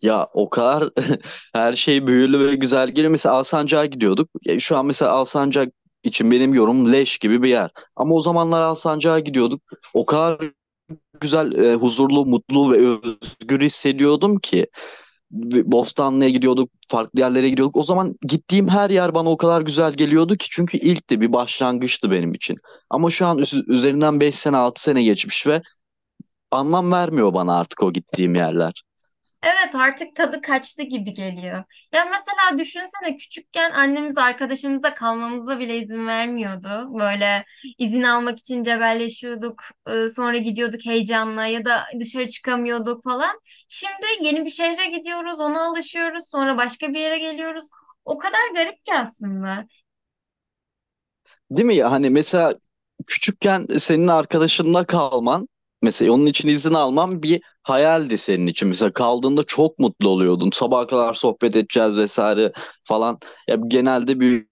ya 0.01 0.27
o 0.33 0.49
kadar 0.49 0.89
her 1.53 1.73
şey 1.75 2.07
büyülü 2.07 2.39
ve 2.39 2.55
güzel 2.55 2.89
geliyor. 2.89 3.11
Mesela 3.11 3.35
Alsancak'a 3.35 3.85
gidiyorduk. 3.85 4.29
Ya 4.45 4.59
şu 4.59 4.77
an 4.77 4.85
mesela 4.85 5.11
Alsancak 5.11 5.73
için 6.03 6.31
benim 6.31 6.53
yorumum 6.53 6.93
leş 6.93 7.17
gibi 7.17 7.43
bir 7.43 7.49
yer. 7.49 7.71
Ama 7.95 8.15
o 8.15 8.21
zamanlar 8.21 8.61
Alsancak'a 8.61 9.19
gidiyorduk. 9.19 9.61
O 9.93 10.05
kadar 10.05 10.51
güzel, 11.21 11.51
e, 11.51 11.75
huzurlu, 11.75 12.25
mutlu 12.25 12.71
ve 12.71 12.77
özgür 12.77 13.61
hissediyordum 13.61 14.39
ki. 14.39 14.67
Bostanlı'ya 15.65 16.29
gidiyorduk, 16.29 16.69
farklı 16.87 17.19
yerlere 17.19 17.49
gidiyorduk. 17.49 17.77
O 17.77 17.83
zaman 17.83 18.15
gittiğim 18.27 18.67
her 18.67 18.89
yer 18.89 19.13
bana 19.13 19.29
o 19.31 19.37
kadar 19.37 19.61
güzel 19.61 19.93
geliyordu 19.93 20.35
ki 20.35 20.47
çünkü 20.51 20.77
ilkti, 20.77 21.21
bir 21.21 21.33
başlangıçtı 21.33 22.11
benim 22.11 22.33
için. 22.33 22.55
Ama 22.89 23.09
şu 23.09 23.25
an 23.25 23.37
üz- 23.39 23.65
üzerinden 23.67 24.19
5 24.19 24.35
sene, 24.35 24.57
6 24.57 24.81
sene 24.81 25.03
geçmiş 25.03 25.47
ve 25.47 25.61
anlam 26.51 26.91
vermiyor 26.91 27.33
bana 27.33 27.57
artık 27.59 27.83
o 27.83 27.93
gittiğim 27.93 28.35
yerler. 28.35 28.83
Evet 29.43 29.75
artık 29.75 30.15
tadı 30.15 30.41
kaçtı 30.41 30.81
gibi 30.83 31.13
geliyor. 31.13 31.63
Ya 31.93 32.05
mesela 32.05 32.59
düşünsene 32.59 33.15
küçükken 33.15 33.71
annemiz 33.71 34.17
arkadaşımızla 34.17 34.93
kalmamıza 34.93 35.59
bile 35.59 35.77
izin 35.77 36.07
vermiyordu. 36.07 36.99
Böyle 36.99 37.45
izin 37.77 38.03
almak 38.03 38.39
için 38.39 38.63
cebelleşiyorduk. 38.63 39.63
Sonra 40.15 40.37
gidiyorduk 40.37 40.85
heyecanla 40.85 41.45
ya 41.45 41.65
da 41.65 41.83
dışarı 41.99 42.27
çıkamıyorduk 42.27 43.03
falan. 43.03 43.39
Şimdi 43.67 44.05
yeni 44.21 44.45
bir 44.45 44.49
şehre 44.49 44.85
gidiyoruz, 44.97 45.39
ona 45.39 45.61
alışıyoruz. 45.65 46.29
Sonra 46.31 46.57
başka 46.57 46.89
bir 46.93 46.99
yere 46.99 47.17
geliyoruz. 47.19 47.67
O 48.05 48.17
kadar 48.17 48.53
garip 48.55 48.85
ki 48.85 48.93
aslında. 48.95 49.65
Değil 51.51 51.65
mi 51.65 51.75
ya? 51.75 51.91
Hani 51.91 52.09
mesela 52.09 52.55
küçükken 53.07 53.67
senin 53.79 54.07
arkadaşınla 54.07 54.85
kalman, 54.85 55.47
mesela 55.81 56.11
onun 56.13 56.25
için 56.25 56.47
izin 56.49 56.73
alman 56.73 57.23
bir 57.23 57.41
hayaldi 57.63 58.17
senin 58.17 58.47
için. 58.47 58.67
Mesela 58.67 58.93
kaldığında 58.93 59.43
çok 59.43 59.79
mutlu 59.79 60.09
oluyordun. 60.09 60.49
Sabaha 60.53 60.87
kadar 60.87 61.13
sohbet 61.13 61.55
edeceğiz 61.55 61.97
vesaire 61.97 62.51
falan. 62.83 63.19
Ya 63.47 63.57
genelde 63.67 64.19
büyük 64.19 64.49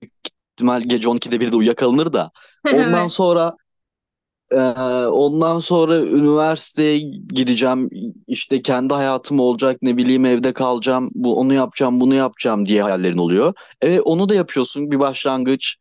ihtimal 0.54 0.82
gece 0.82 1.10
12'de 1.10 1.40
bir 1.40 1.52
de 1.52 1.56
uyuyakalınır 1.56 2.14
da. 2.14 2.32
Ondan 2.70 3.08
Evet. 3.08 3.10
sonra 3.10 3.58
Ee, 4.52 4.58
ondan 5.08 5.60
sonra 5.60 5.98
üniversiteye 6.02 7.00
gideceğim 7.34 7.90
işte 8.28 8.62
kendi 8.62 8.94
hayatım 8.94 9.40
olacak 9.40 9.78
ne 9.82 9.98
bileyim 9.98 10.26
evde 10.26 10.54
kalacağım 10.54 11.10
bu 11.16 11.40
onu 11.40 11.54
yapacağım 11.54 12.00
bunu 12.02 12.16
yapacağım 12.16 12.66
diye 12.66 12.84
hayallerin 12.84 13.18
oluyor. 13.18 13.54
Evet 13.82 14.02
onu 14.06 14.30
da 14.30 14.36
yapıyorsun 14.36 14.92
bir 14.92 15.00
başlangıç. 15.00 15.76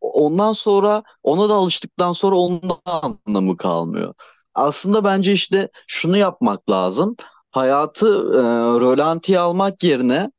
Ondan 0.00 0.52
sonra 0.52 1.02
ona 1.22 1.48
da 1.48 1.54
alıştıktan 1.54 2.12
sonra 2.12 2.36
onun 2.36 2.62
da 2.62 2.76
anlamı 2.86 3.56
kalmıyor. 3.56 4.14
Aslında 4.54 5.04
bence 5.04 5.32
işte 5.32 5.68
şunu 5.86 6.16
yapmak 6.16 6.70
lazım. 6.70 7.16
Hayatı 7.50 8.06
e, 8.08 8.42
rölantiye 8.80 9.38
almak 9.38 9.84
yerine 9.84 10.30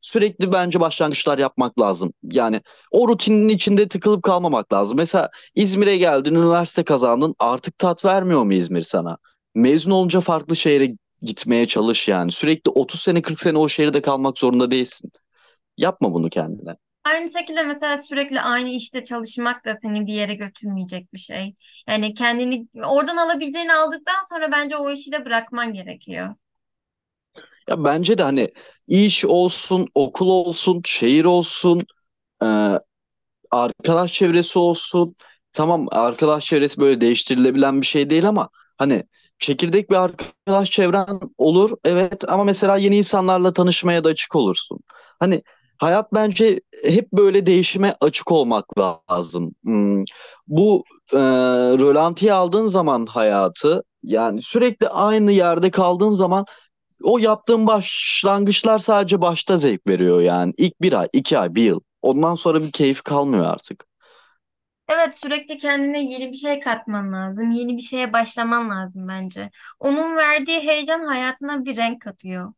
sürekli 0.00 0.52
bence 0.52 0.80
başlangıçlar 0.80 1.38
yapmak 1.38 1.80
lazım. 1.80 2.12
Yani 2.22 2.60
o 2.90 3.08
rutinin 3.08 3.48
içinde 3.48 3.88
tıkılıp 3.88 4.22
kalmamak 4.22 4.72
lazım. 4.72 4.96
Mesela 4.98 5.30
İzmir'e 5.54 5.96
geldin, 5.96 6.34
üniversite 6.34 6.84
kazandın. 6.84 7.34
Artık 7.38 7.78
tat 7.78 8.04
vermiyor 8.04 8.44
mu 8.44 8.52
İzmir 8.52 8.82
sana? 8.82 9.18
Mezun 9.54 9.90
olunca 9.90 10.20
farklı 10.20 10.56
şehre 10.56 10.96
gitmeye 11.22 11.66
çalış 11.66 12.08
yani. 12.08 12.32
Sürekli 12.32 12.70
30 12.70 13.00
sene 13.00 13.22
40 13.22 13.40
sene 13.40 13.58
o 13.58 13.68
şehirde 13.68 14.02
kalmak 14.02 14.38
zorunda 14.38 14.70
değilsin. 14.70 15.12
Yapma 15.78 16.14
bunu 16.14 16.30
kendine. 16.30 16.76
Aynı 17.04 17.32
şekilde 17.32 17.62
mesela 17.62 17.96
sürekli 17.96 18.40
aynı 18.40 18.68
işte 18.68 19.04
çalışmak 19.04 19.64
da 19.64 19.78
seni 19.82 20.06
bir 20.06 20.12
yere 20.14 20.34
götürmeyecek 20.34 21.12
bir 21.14 21.18
şey. 21.18 21.54
Yani 21.88 22.14
kendini 22.14 22.68
oradan 22.84 23.16
alabileceğini 23.16 23.72
aldıktan 23.74 24.22
sonra 24.28 24.52
bence 24.52 24.76
o 24.76 24.90
işi 24.90 25.12
de 25.12 25.24
bırakman 25.24 25.72
gerekiyor. 25.72 26.34
Ya 27.68 27.84
bence 27.84 28.18
de 28.18 28.22
hani 28.22 28.48
iş 28.88 29.24
olsun, 29.24 29.86
okul 29.94 30.28
olsun, 30.28 30.82
şehir 30.84 31.24
olsun, 31.24 31.86
e, 32.42 32.46
arkadaş 33.50 34.12
çevresi 34.12 34.58
olsun. 34.58 35.16
Tamam 35.52 35.86
arkadaş 35.92 36.44
çevresi 36.46 36.80
böyle 36.80 37.00
değiştirilebilen 37.00 37.80
bir 37.80 37.86
şey 37.86 38.10
değil 38.10 38.28
ama 38.28 38.50
hani 38.78 39.04
çekirdek 39.38 39.90
bir 39.90 39.96
arkadaş 39.96 40.70
çevren 40.70 41.20
olur 41.38 41.78
evet 41.84 42.24
ama 42.30 42.44
mesela 42.44 42.76
yeni 42.76 42.96
insanlarla 42.96 43.52
tanışmaya 43.52 44.04
da 44.04 44.08
açık 44.08 44.36
olursun. 44.36 44.78
Hani 45.20 45.42
hayat 45.78 46.12
bence 46.14 46.60
hep 46.84 47.12
böyle 47.12 47.46
değişime 47.46 47.94
açık 48.00 48.32
olmak 48.32 48.64
lazım. 48.78 49.54
Hmm, 49.64 50.04
Bu 50.48 50.84
e, 51.12 51.18
rölantiye 51.78 52.32
aldığın 52.32 52.66
zaman 52.66 53.06
hayatı 53.06 53.82
yani 54.02 54.42
sürekli 54.42 54.88
aynı 54.88 55.32
yerde 55.32 55.70
kaldığın 55.70 56.10
zaman 56.12 56.44
o 57.04 57.18
yaptığın 57.18 57.66
başlangıçlar 57.66 58.78
sadece 58.78 59.22
başta 59.22 59.56
zevk 59.58 59.88
veriyor 59.88 60.20
yani. 60.20 60.52
İlk 60.58 60.82
bir 60.82 60.92
ay, 60.92 61.08
iki 61.12 61.38
ay, 61.38 61.54
bir 61.54 61.62
yıl. 61.62 61.80
Ondan 62.02 62.34
sonra 62.34 62.62
bir 62.62 62.72
keyif 62.72 63.02
kalmıyor 63.02 63.46
artık. 63.46 63.86
Evet 64.88 65.18
sürekli 65.18 65.58
kendine 65.58 66.04
yeni 66.04 66.32
bir 66.32 66.36
şey 66.36 66.60
katman 66.60 67.12
lazım. 67.12 67.50
Yeni 67.50 67.76
bir 67.76 67.82
şeye 67.82 68.12
başlaman 68.12 68.70
lazım 68.70 69.08
bence. 69.08 69.50
Onun 69.80 70.16
verdiği 70.16 70.60
heyecan 70.60 71.04
hayatına 71.06 71.64
bir 71.64 71.76
renk 71.76 72.02
katıyor. 72.02 72.52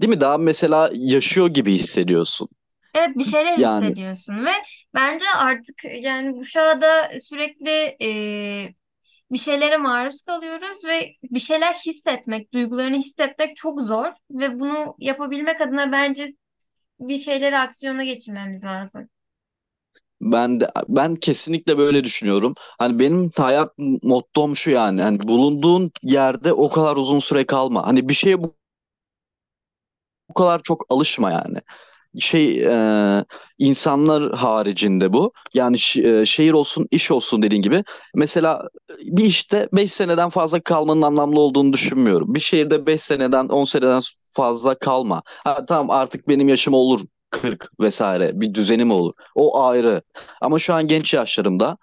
Değil 0.00 0.10
mi? 0.10 0.20
Daha 0.20 0.38
mesela 0.38 0.90
yaşıyor 0.94 1.48
gibi 1.48 1.72
hissediyorsun. 1.72 2.48
Evet 2.94 3.16
bir 3.18 3.24
şeyler 3.24 3.58
Yani 3.58 3.58
hissediyorsun 3.58 4.46
ve 4.46 4.50
bence 4.94 5.24
artık 5.36 5.82
yani 6.00 6.36
bu 6.36 6.44
çağda 6.46 7.10
sürekli 7.20 7.70
e, 8.02 8.74
bir 9.32 9.38
şeylere 9.38 9.76
maruz 9.76 10.22
kalıyoruz 10.22 10.84
ve 10.84 11.12
bir 11.24 11.40
şeyler 11.40 11.74
hissetmek, 11.74 12.52
duygularını 12.54 12.96
hissetmek 12.96 13.56
çok 13.56 13.80
zor 13.82 14.12
ve 14.30 14.60
bunu 14.60 14.94
yapabilmek 14.98 15.60
adına 15.60 15.92
bence 15.92 16.34
bir 17.00 17.18
şeyleri 17.18 17.58
aksiyona 17.58 18.04
geçirmemiz 18.04 18.64
lazım. 18.64 19.08
ben 20.20 20.60
de 20.60 20.70
ben 20.88 21.14
kesinlikle 21.14 21.78
böyle 21.78 22.04
düşünüyorum. 22.04 22.54
Hani 22.78 22.98
benim 22.98 23.30
hayat 23.36 23.72
mottom 24.02 24.56
şu 24.56 24.70
yani. 24.70 25.02
Hani 25.02 25.28
bulunduğun 25.28 25.90
yerde 26.02 26.52
o 26.52 26.68
kadar 26.70 26.96
uzun 26.96 27.18
süre 27.18 27.46
kalma. 27.46 27.86
Hani 27.86 28.08
bir 28.08 28.14
şeye 28.14 28.42
bu 28.42 28.54
bu 30.28 30.34
kadar 30.34 30.62
çok 30.62 30.86
alışma 30.90 31.30
yani. 31.32 31.58
şey 32.20 32.64
e, 32.66 33.24
insanlar 33.58 34.32
haricinde 34.34 35.12
bu. 35.12 35.32
Yani 35.54 35.76
e, 35.96 36.26
şehir 36.26 36.52
olsun, 36.52 36.88
iş 36.90 37.10
olsun 37.10 37.42
dediğin 37.42 37.62
gibi. 37.62 37.84
Mesela 38.14 38.68
bir 39.00 39.24
işte 39.24 39.68
5 39.72 39.92
seneden 39.92 40.30
fazla 40.30 40.60
kalmanın 40.60 41.02
anlamlı 41.02 41.40
olduğunu 41.40 41.72
düşünmüyorum. 41.72 42.34
Bir 42.34 42.40
şehirde 42.40 42.86
5 42.86 43.02
seneden 43.02 43.48
10 43.48 43.64
seneden 43.64 44.02
fazla 44.32 44.78
kalma. 44.78 45.22
Ha, 45.26 45.64
tamam 45.64 45.90
artık 45.90 46.28
benim 46.28 46.48
yaşım 46.48 46.74
olur 46.74 47.00
40 47.30 47.70
vesaire 47.80 48.40
bir 48.40 48.54
düzenim 48.54 48.90
olur. 48.90 49.12
O 49.34 49.62
ayrı. 49.64 50.02
Ama 50.40 50.58
şu 50.58 50.74
an 50.74 50.86
genç 50.88 51.14
yaşlarımda 51.14 51.78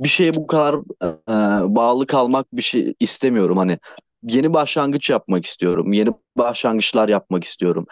bir 0.00 0.08
şeye 0.08 0.34
bu 0.34 0.46
kadar 0.46 0.74
e, 1.02 1.76
bağlı 1.76 2.06
kalmak 2.06 2.46
bir 2.52 2.62
şey 2.62 2.94
istemiyorum. 3.00 3.56
Hani 3.58 3.78
yeni 4.24 4.54
başlangıç 4.54 5.10
yapmak 5.10 5.44
istiyorum. 5.46 5.92
Yeni 5.92 6.10
başlangıçlar 6.36 7.08
yapmak 7.08 7.44
istiyorum. 7.44 7.86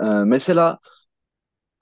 E, 0.00 0.04
mesela 0.04 0.78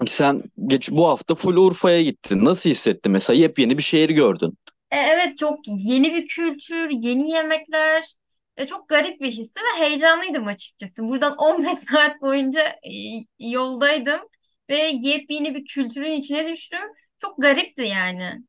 sen 0.06 0.42
geç 0.66 0.90
bu 0.90 1.06
hafta 1.08 1.34
full 1.34 1.56
Urfa'ya 1.56 2.02
gittin. 2.02 2.44
Nasıl 2.44 2.70
hissettin 2.70 3.12
mesela? 3.12 3.40
Yepyeni 3.40 3.78
bir 3.78 3.82
şehir 3.82 4.10
gördün. 4.10 4.58
E, 4.90 4.96
evet 4.96 5.38
çok 5.38 5.58
yeni 5.66 6.14
bir 6.14 6.26
kültür, 6.26 6.90
yeni 6.90 7.30
yemekler. 7.30 8.14
E, 8.56 8.66
çok 8.66 8.88
garip 8.88 9.20
bir 9.20 9.30
histi 9.32 9.60
ve 9.60 9.80
heyecanlıydım 9.84 10.46
açıkçası. 10.46 11.02
Buradan 11.02 11.36
15 11.36 11.78
saat 11.90 12.20
boyunca 12.20 12.60
e, 12.68 12.90
yoldaydım 13.38 14.20
ve 14.70 14.76
yepyeni 15.00 15.54
bir 15.54 15.64
kültürün 15.64 16.12
içine 16.12 16.52
düştüm. 16.52 16.80
Çok 17.18 17.42
garipti 17.42 17.82
yani. 17.82 18.42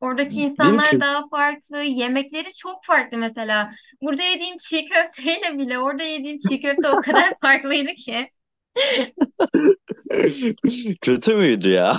Oradaki 0.00 0.40
insanlar 0.40 1.00
daha 1.00 1.28
farklı, 1.28 1.82
yemekleri 1.82 2.54
çok 2.54 2.84
farklı 2.84 3.18
mesela. 3.18 3.72
Burada 4.02 4.22
yediğim 4.22 4.56
çiğ 4.56 4.84
köfteyle 4.84 5.58
bile 5.58 5.78
orada 5.78 6.02
yediğim 6.02 6.38
çiğ 6.38 6.60
köfte 6.60 6.88
o 6.88 7.00
kadar 7.00 7.34
farklıydı 7.42 7.94
ki. 7.94 8.30
Kötü 11.00 11.34
müydü 11.34 11.70
ya? 11.70 11.96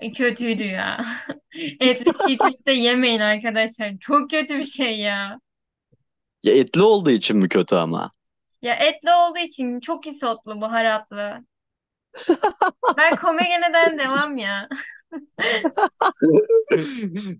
E, 0.00 0.12
Kötüydü 0.12 0.62
ya. 0.62 1.04
Etli 1.80 2.12
çiğ 2.26 2.38
köfte 2.38 2.72
yemeyin 2.72 3.20
arkadaşlar. 3.20 3.98
Çok 4.00 4.30
kötü 4.30 4.58
bir 4.58 4.64
şey 4.64 4.98
ya. 4.98 5.40
Ya 6.42 6.54
etli 6.54 6.82
olduğu 6.82 7.10
için 7.10 7.36
mi 7.36 7.48
kötü 7.48 7.76
ama? 7.76 8.10
Ya 8.62 8.74
etli 8.74 9.12
olduğu 9.12 9.38
için 9.38 9.80
çok 9.80 10.06
isotlu, 10.06 10.60
baharatlı. 10.60 11.44
Ben 12.96 13.16
komegene 13.16 13.98
devam 13.98 14.38
ya. 14.38 14.68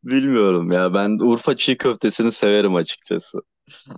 Bilmiyorum 0.05 0.73
ya. 0.73 0.95
Ben 0.95 1.19
Urfa 1.19 1.57
çiğ 1.57 1.77
köftesini 1.77 2.33
severim 2.33 2.75
açıkçası. 2.75 3.39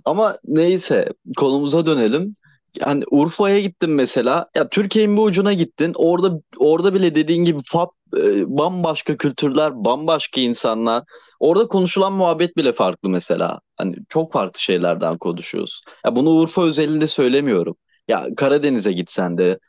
Ama 0.05 0.37
neyse 0.45 1.09
konumuza 1.37 1.85
dönelim. 1.85 2.33
Yani 2.79 3.03
Urfa'ya 3.11 3.59
gittin 3.59 3.89
mesela. 3.89 4.47
Ya 4.55 4.69
Türkiye'nin 4.69 5.17
bir 5.17 5.21
ucuna 5.21 5.53
gittin. 5.53 5.91
Orada 5.95 6.41
orada 6.57 6.93
bile 6.93 7.15
dediğin 7.15 7.45
gibi 7.45 7.59
fab, 7.65 7.87
e, 8.17 8.57
bambaşka 8.57 9.17
kültürler, 9.17 9.85
bambaşka 9.85 10.41
insanlar. 10.41 11.03
Orada 11.39 11.67
konuşulan 11.67 12.13
muhabbet 12.13 12.57
bile 12.57 12.71
farklı 12.73 13.09
mesela. 13.09 13.59
Hani 13.75 13.95
çok 14.09 14.31
farklı 14.33 14.59
şeylerden 14.61 15.17
konuşuyoruz. 15.17 15.81
Ya 16.05 16.15
bunu 16.15 16.29
Urfa 16.29 16.63
özelinde 16.63 17.07
söylemiyorum. 17.07 17.75
Ya 18.07 18.27
Karadeniz'e 18.37 18.91
gitsen 18.91 19.37
de, 19.37 19.59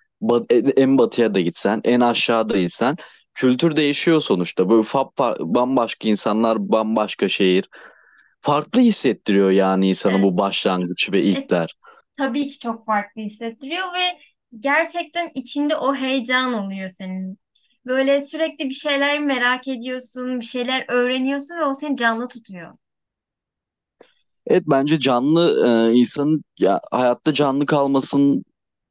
e, 0.51 0.57
en 0.57 0.99
batıya 0.99 1.35
da 1.35 1.41
gitsen, 1.41 1.81
en 1.85 2.01
aşağıda 2.01 2.59
gitsen 2.59 2.97
kültür 3.35 3.77
değişiyor 3.77 4.21
sonuçta. 4.21 4.71
Böyle 4.71 4.83
fab, 4.83 5.09
fa- 5.19 5.55
bambaşka 5.55 6.09
insanlar, 6.09 6.59
bambaşka 6.73 7.29
şehir. 7.29 7.69
Farklı 8.41 8.81
hissettiriyor 8.81 9.51
yani 9.51 9.89
insanı 9.89 10.23
E, 10.23 10.23
bu 10.23 10.39
başlangıç 10.39 11.13
ve 11.13 11.23
e, 11.33 11.49
ilkler. 11.49 11.77
tabii 12.17 12.49
ki 12.49 12.59
çok 12.59 12.87
farklı 12.87 13.23
hissettiriyor 13.23 13.95
ve 13.95 14.21
gerçekten 14.61 15.33
içinde 15.35 15.77
o 15.77 15.95
heyecan 15.95 16.55
oluyor 16.55 16.91
senin. 16.91 17.39
Böyle 17.87 18.21
sürekli 18.21 18.71
bir 18.71 18.75
şeyler 18.75 19.21
merak 19.21 19.69
ediyorsun, 19.69 20.41
bir 20.41 20.47
şeyler 20.47 20.85
öğreniyorsun 20.89 21.57
ve 21.59 21.65
o 21.65 21.75
seni 21.75 21.97
canlı 21.97 22.29
tutuyor. 22.29 22.75
Evet 24.47 24.63
bence 24.67 25.01
canlı 25.01 25.67
e, 25.91 25.95
insanın 25.95 26.45
ya 26.59 26.81
hayatta 26.91 27.35
canlı 27.35 27.67
kalmasının 27.67 28.45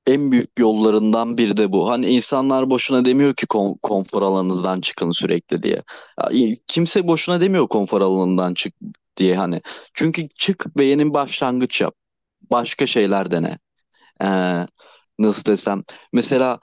en 0.07 0.31
büyük 0.31 0.59
yollarından 0.59 1.37
biri 1.37 1.57
de 1.57 1.71
bu. 1.71 1.89
Hani 1.89 2.05
insanlar 2.09 2.69
boşuna 2.69 3.05
demiyor 3.05 3.33
ki 3.33 3.45
kon- 3.47 3.77
konfor 3.83 4.21
alanınızdan 4.21 4.81
çıkın 4.81 5.11
sürekli 5.11 5.63
diye. 5.63 5.83
Ya, 6.31 6.55
kimse 6.67 7.07
boşuna 7.07 7.41
demiyor 7.41 7.67
konfor 7.67 8.01
alanından 8.01 8.53
çık 8.53 8.73
diye 9.17 9.35
hani. 9.35 9.61
Çünkü 9.93 10.29
çık 10.29 10.77
ve 10.77 10.85
yeni 10.85 11.13
başlangıç 11.13 11.81
yap. 11.81 11.95
Başka 12.51 12.85
şeyler 12.87 13.31
dene. 13.31 13.59
Ee, 14.23 14.67
nasıl 15.19 15.45
desem. 15.51 15.83
Mesela 16.13 16.59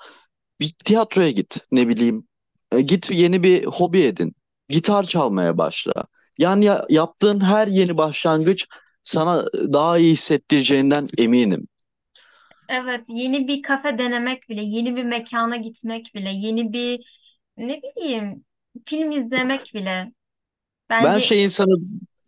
Bir 0.61 0.75
tiyatroya 0.85 1.31
git, 1.31 1.59
ne 1.73 1.89
bileyim. 1.89 2.29
E, 2.73 2.81
git 2.81 3.11
yeni 3.11 3.43
bir 3.43 3.65
hobi 3.67 4.01
edin. 4.03 4.35
Gitar 4.69 5.05
çalmaya 5.05 5.59
başla. 5.59 5.93
Yani 6.39 6.65
ya- 6.65 6.87
yaptığın 6.91 7.41
her 7.41 7.67
yeni 7.69 7.97
başlangıç 7.97 8.67
sana 9.05 9.47
daha 9.55 9.99
iyi 9.99 10.13
hissettireceğinden 10.13 11.09
eminim. 11.19 11.69
Evet, 12.71 13.07
yeni 13.09 13.49
bir 13.49 13.63
kafe 13.63 13.99
denemek 13.99 14.49
bile, 14.49 14.63
yeni 14.65 14.97
bir 14.97 15.05
mekana 15.05 15.57
gitmek 15.57 16.15
bile, 16.15 16.31
yeni 16.31 16.73
bir 16.73 17.05
ne 17.57 17.83
bileyim 17.83 18.45
film 18.87 19.13
izlemek 19.13 19.75
bile 19.75 20.13
Ben 20.99 21.19
bence 21.19 21.19
şey 21.19 21.45
insanı 21.45 21.75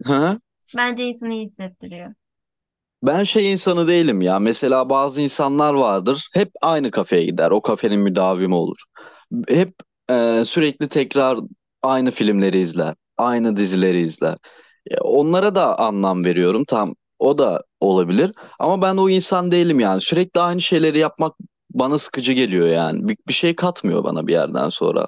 Hı? 0.07 0.39
bence 0.75 1.05
insanı 1.09 1.33
iyi 1.35 1.47
hissettiriyor. 1.47 2.15
Ben 3.03 3.23
şey 3.25 3.53
insanı 3.53 3.89
değilim 3.89 4.23
ya. 4.23 4.39
Mesela 4.39 4.91
bazı 4.91 5.21
insanlar 5.21 5.75
vardır. 5.75 6.29
Hep 6.35 6.51
aynı 6.63 6.91
kafeye 6.91 7.25
gider. 7.25 7.51
O 7.51 7.61
kafenin 7.63 8.01
müdavimi 8.01 8.55
olur. 8.55 8.77
Hep 9.49 9.75
e, 10.11 10.43
sürekli 10.47 10.89
tekrar 10.89 11.39
aynı 11.83 12.11
filmleri 12.11 12.59
izler. 12.59 12.95
Aynı 13.17 13.57
dizileri 13.57 14.01
izler. 14.01 14.39
Ya, 14.91 14.99
onlara 15.03 15.55
da 15.55 15.79
anlam 15.79 16.25
veriyorum. 16.25 16.65
Tam 16.69 16.95
o 17.23 17.39
da 17.39 17.63
olabilir. 17.81 18.33
Ama 18.59 18.83
ben 18.83 18.97
o 18.97 19.11
insan 19.11 19.51
değilim 19.51 19.81
yani. 19.81 20.01
Sürekli 20.01 20.41
aynı 20.41 20.61
şeyleri 20.63 20.99
yapmak 20.99 21.35
bana 21.71 21.99
sıkıcı 21.99 22.33
geliyor 22.33 22.67
yani. 22.69 23.09
Bir, 23.09 23.17
bir 23.29 23.33
şey 23.33 23.57
katmıyor 23.57 24.05
bana 24.05 24.27
bir 24.27 24.33
yerden 24.33 24.69
sonra. 24.69 25.07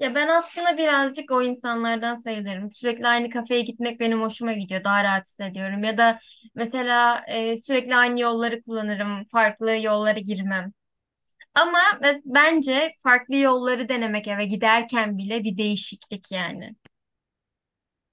Ya 0.00 0.14
ben 0.14 0.28
aslında 0.28 0.78
birazcık 0.78 1.30
o 1.30 1.42
insanlardan 1.42 2.16
sayılırım. 2.16 2.72
Sürekli 2.72 3.06
aynı 3.06 3.30
kafeye 3.30 3.62
gitmek 3.62 4.00
benim 4.00 4.22
hoşuma 4.22 4.52
gidiyor. 4.52 4.84
Daha 4.84 5.04
rahat 5.04 5.26
hissediyorum. 5.26 5.84
Ya 5.84 5.98
da 5.98 6.18
mesela 6.54 7.24
e, 7.28 7.56
sürekli 7.56 7.96
aynı 7.96 8.20
yolları 8.20 8.62
kullanırım. 8.62 9.24
Farklı 9.32 9.76
yollara 9.76 10.18
girmem. 10.18 10.72
Ama 11.54 11.78
bence 12.24 12.92
farklı 13.02 13.36
yolları 13.36 13.88
denemek 13.88 14.28
eve 14.28 14.46
giderken 14.46 15.18
bile 15.18 15.44
bir 15.44 15.56
değişiklik 15.58 16.32
yani. 16.32 16.76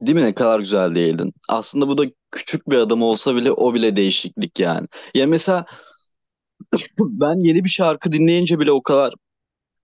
Değil 0.06 0.18
mi 0.18 0.24
ne 0.24 0.34
kadar 0.34 0.60
güzel 0.60 0.96
değildin. 0.96 1.34
Aslında 1.50 1.88
bu 1.88 1.98
da 1.98 2.04
küçük 2.32 2.70
bir 2.70 2.78
adım 2.78 3.02
olsa 3.02 3.36
bile 3.36 3.52
o 3.52 3.74
bile 3.74 3.96
değişiklik 3.96 4.60
yani. 4.60 4.88
Ya 5.15 5.28
mesela 5.28 5.65
ben 7.00 7.39
yeni 7.44 7.63
bir 7.63 7.70
şarkı 7.70 8.12
dinleyince 8.12 8.60
bile 8.60 8.72
o 8.72 8.84
kadar 8.84 9.13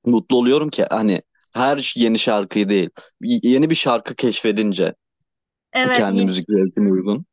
mutlu 0.06 0.38
oluyorum 0.38 0.70
ki 0.70 0.86
hani 0.92 1.22
her 1.56 1.94
yeni 1.98 2.20
şarkıyı 2.20 2.70
değil 2.70 2.90
yeni 3.22 3.72
bir 3.72 3.76
şarkı 3.76 4.16
keşfedince 4.16 4.96
Evet, 5.74 5.92
kendi 5.94 6.14
ye- 6.14 6.26
müzik 6.26 6.46
zevkine 6.50 6.92
uygun. 6.92 7.26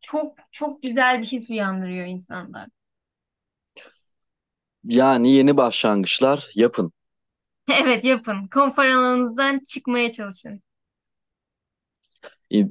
çok 0.00 0.38
çok 0.52 0.82
güzel 0.82 1.20
bir 1.20 1.26
his 1.26 1.50
uyandırıyor 1.50 2.06
insanda. 2.06 2.66
Yani 4.84 5.30
yeni 5.32 5.56
başlangıçlar 5.56 6.48
yapın. 6.54 6.92
Evet 7.82 8.04
yapın. 8.04 8.46
Konfor 8.48 8.84
alanınızdan 8.84 9.58
çıkmaya 9.68 10.12
çalışın. 10.12 10.62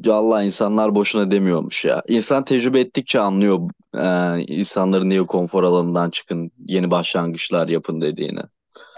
Allah 0.08 0.44
insanlar 0.44 0.96
boşuna 0.96 1.32
demiyormuş 1.32 1.86
ya. 1.86 2.04
İnsan 2.08 2.44
tecrübe 2.44 2.80
ettikçe 2.80 3.20
anlıyor 3.20 3.70
e, 3.96 4.40
insanların 4.48 5.10
niye 5.10 5.26
konfor 5.26 5.64
alanından 5.64 6.10
çıkın, 6.10 6.52
yeni 6.66 6.92
başlangıçlar 6.92 7.68
yapın 7.68 8.02
dediğini. 8.02 8.42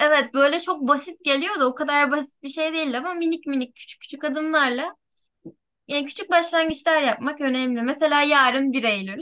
Evet 0.02 0.34
böyle 0.34 0.60
çok 0.60 0.88
basit 0.88 1.24
geliyor 1.24 1.60
da 1.60 1.68
o 1.68 1.76
kadar 1.76 2.12
basit 2.12 2.44
bir 2.44 2.50
şey 2.50 2.74
değil 2.74 2.98
ama 2.98 3.14
minik 3.14 3.46
minik 3.48 3.76
küçük 3.76 4.02
küçük 4.02 4.24
adımlarla 4.24 4.96
yani 5.88 6.06
küçük 6.06 6.30
başlangıçlar 6.30 7.02
yapmak 7.02 7.42
önemli. 7.42 7.82
Mesela 7.82 8.22
yarın 8.22 8.74
1 8.74 8.84
Eylül. 8.84 9.22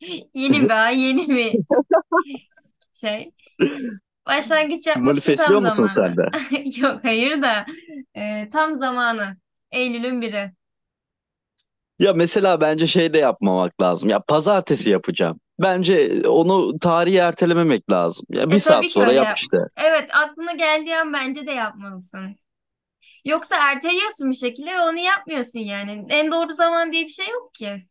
Yeni 0.34 0.62
bir 0.62 0.84
ay, 0.86 1.00
yeni 1.00 1.28
bir 1.28 1.52
şey. 2.92 3.30
Başlangıç 4.26 4.86
yapmak 4.86 5.06
Manifestliyor 5.06 5.62
tam 5.62 5.62
musun 5.62 5.86
zamanı. 5.86 6.14
sen 6.14 6.16
de? 6.16 6.80
Yok 6.80 7.04
hayır 7.04 7.42
da 7.42 7.66
e, 8.14 8.50
tam 8.50 8.78
zamanı. 8.78 9.36
Eylül'ün 9.70 10.20
biri. 10.20 10.52
Ya 12.02 12.12
mesela 12.12 12.60
bence 12.60 12.86
şey 12.86 13.12
de 13.12 13.18
yapmamak 13.18 13.80
lazım. 13.82 14.08
Ya 14.08 14.20
pazartesi 14.20 14.90
yapacağım. 14.90 15.40
Bence 15.58 16.22
onu 16.28 16.78
tarihi 16.78 17.16
ertelememek 17.16 17.90
lazım. 17.90 18.26
Ya 18.30 18.52
bir 18.52 18.58
E 18.58 18.60
saat 18.60 18.62
tabii 18.62 18.94
ki 18.94 19.04
sonra 19.04 19.12
öyle 19.12 19.24
yap 19.24 19.32
işte. 19.34 19.56
Evet 19.76 20.10
aklına 20.14 20.52
geldiği 20.52 20.96
an 20.96 21.12
bence 21.12 21.46
de 21.46 21.52
yapmalısın. 21.52 22.36
Yoksa 23.24 23.56
erteliyorsun 23.56 24.30
bir 24.30 24.36
şekilde 24.36 24.72
ve 24.74 24.80
onu 24.80 24.98
yapmıyorsun 24.98 25.58
yani. 25.60 26.06
En 26.10 26.32
doğru 26.32 26.52
zaman 26.52 26.92
diye 26.92 27.04
bir 27.04 27.08
şey 27.10 27.28
yok 27.30 27.54
ki. 27.54 27.86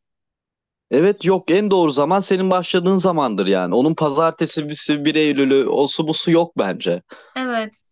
Evet 0.91 1.25
yok 1.25 1.51
en 1.51 1.71
doğru 1.71 1.91
zaman 1.91 2.19
senin 2.19 2.49
başladığın 2.49 2.97
zamandır 2.97 3.47
yani. 3.47 3.75
Onun 3.75 3.93
pazartesi 3.95 4.69
bir 5.05 5.15
Eylül'ü 5.15 5.67
osu 5.67 6.07
busu 6.07 6.31
yok 6.31 6.57
bence. 6.57 7.01
Evet. 7.35 7.85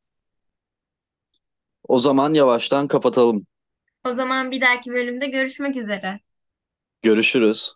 O 1.87 1.99
zaman 1.99 2.33
yavaştan 2.33 2.87
kapatalım. 2.87 3.45
O 4.03 4.13
zaman 4.13 4.51
bir 4.51 4.61
dahaki 4.61 4.91
bölümde 4.91 5.27
görüşmek 5.27 5.75
üzere. 5.75 6.19
Görüşürüz. 7.01 7.75